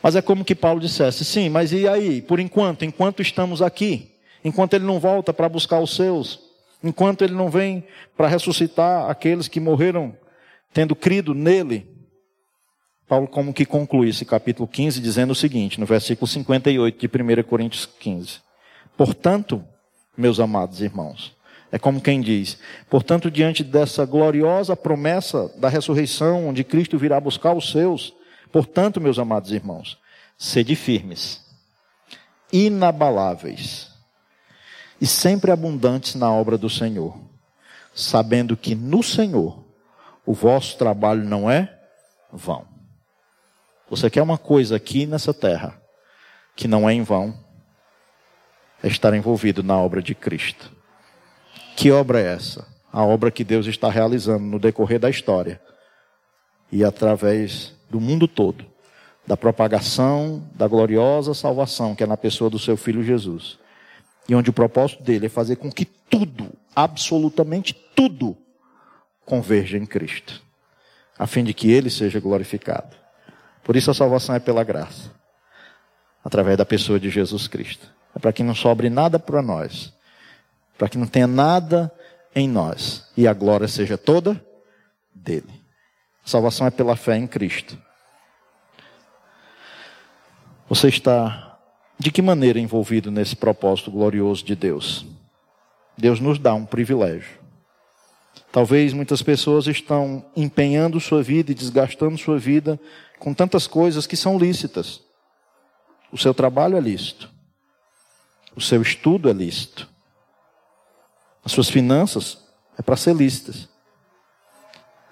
[0.02, 2.20] Mas é como que Paulo dissesse: sim, mas e aí?
[2.20, 4.12] Por enquanto, enquanto estamos aqui,
[4.44, 6.38] enquanto ele não volta para buscar os seus,
[6.82, 7.82] enquanto ele não vem
[8.14, 10.14] para ressuscitar aqueles que morreram
[10.70, 11.88] tendo crido nele,
[13.08, 17.42] Paulo como que conclui esse capítulo 15 dizendo o seguinte, no versículo 58 de 1
[17.44, 18.40] Coríntios 15.
[18.98, 19.64] Portanto,
[20.16, 21.34] meus amados irmãos,
[21.70, 22.58] é como quem diz,
[22.88, 28.14] portanto, diante dessa gloriosa promessa da ressurreição, onde Cristo virá buscar os seus,
[28.52, 29.98] portanto, meus amados irmãos,
[30.38, 31.44] sede firmes,
[32.52, 33.90] inabaláveis
[35.00, 37.18] e sempre abundantes na obra do Senhor,
[37.92, 39.64] sabendo que no Senhor
[40.24, 41.76] o vosso trabalho não é
[42.32, 42.66] vão.
[43.90, 45.80] Você quer uma coisa aqui nessa terra
[46.56, 47.43] que não é em vão,
[48.84, 50.70] é estar envolvido na obra de Cristo.
[51.74, 52.68] Que obra é essa?
[52.92, 55.58] A obra que Deus está realizando no decorrer da história
[56.70, 58.66] e através do mundo todo,
[59.26, 63.58] da propagação da gloriosa salvação que é na pessoa do seu filho Jesus.
[64.28, 68.36] E onde o propósito dele é fazer com que tudo, absolutamente tudo,
[69.24, 70.42] converja em Cristo,
[71.18, 72.94] a fim de que ele seja glorificado.
[73.62, 75.10] Por isso a salvação é pela graça,
[76.22, 77.94] através da pessoa de Jesus Cristo.
[78.14, 79.92] É para que não sobre nada para nós,
[80.78, 81.92] para que não tenha nada
[82.34, 84.42] em nós e a glória seja toda
[85.14, 85.62] dele.
[86.24, 87.78] A salvação é pela fé em Cristo.
[90.68, 91.58] Você está
[91.98, 95.06] de que maneira envolvido nesse propósito glorioso de Deus?
[95.96, 97.38] Deus nos dá um privilégio.
[98.50, 102.80] Talvez muitas pessoas estão empenhando sua vida e desgastando sua vida
[103.18, 105.00] com tantas coisas que são lícitas.
[106.10, 107.33] O seu trabalho é lícito.
[108.56, 109.88] O seu estudo é lícito.
[111.44, 112.38] As suas finanças
[112.78, 113.68] é para ser lícitas.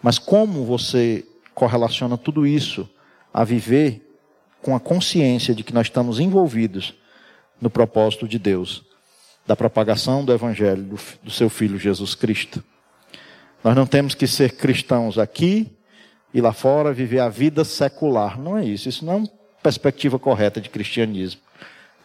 [0.02, 1.24] Mas como você
[1.54, 2.88] correlaciona tudo isso
[3.32, 4.08] a viver
[4.62, 6.94] com a consciência de que nós estamos envolvidos
[7.60, 8.84] no propósito de Deus,
[9.46, 12.62] da propagação do Evangelho do, do seu Filho Jesus Cristo?
[13.62, 15.70] Nós não temos que ser cristãos aqui
[16.34, 18.38] e lá fora viver a vida secular.
[18.40, 18.88] Não é isso.
[18.88, 19.30] Isso não é uma
[19.62, 21.40] perspectiva correta de cristianismo.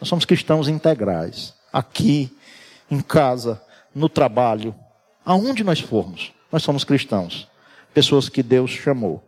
[0.00, 1.54] Nós somos cristãos integrais.
[1.72, 2.30] Aqui,
[2.90, 3.60] em casa,
[3.94, 4.74] no trabalho,
[5.24, 7.48] aonde nós formos, nós somos cristãos.
[7.92, 9.22] Pessoas que Deus chamou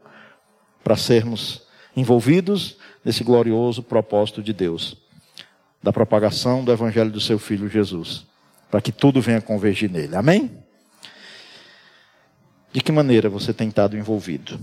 [0.83, 1.63] para sermos
[1.97, 4.97] envolvidos nesse glorioso propósito de Deus,
[5.83, 8.27] da propagação do evangelho do seu filho Jesus,
[8.71, 10.15] para que tudo venha convergir nele.
[10.15, 10.51] Amém?
[12.73, 14.61] De que maneira você tem estado envolvido?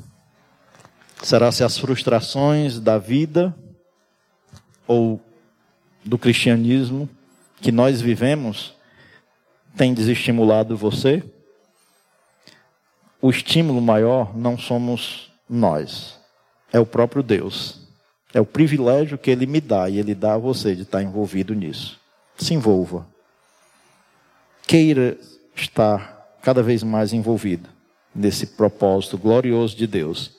[1.22, 3.56] Será se as frustrações da vida
[4.88, 5.20] ou
[6.08, 7.10] do cristianismo
[7.60, 8.74] que nós vivemos
[9.76, 11.24] têm desestimulado você?
[13.22, 16.20] O estímulo maior não somos nós,
[16.72, 17.86] é o próprio Deus.
[18.34, 21.56] É o privilégio que Ele me dá e Ele dá a você de estar envolvido
[21.56, 22.00] nisso.
[22.38, 23.08] Se envolva.
[24.68, 25.18] Queira
[25.56, 27.70] estar cada vez mais envolvido
[28.14, 30.38] nesse propósito glorioso de Deus,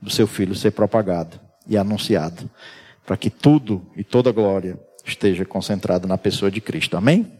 [0.00, 2.48] do seu filho ser propagado e anunciado,
[3.06, 4.78] para que tudo e toda glória
[5.10, 6.96] esteja concentrado na pessoa de Cristo.
[6.96, 7.39] Amém?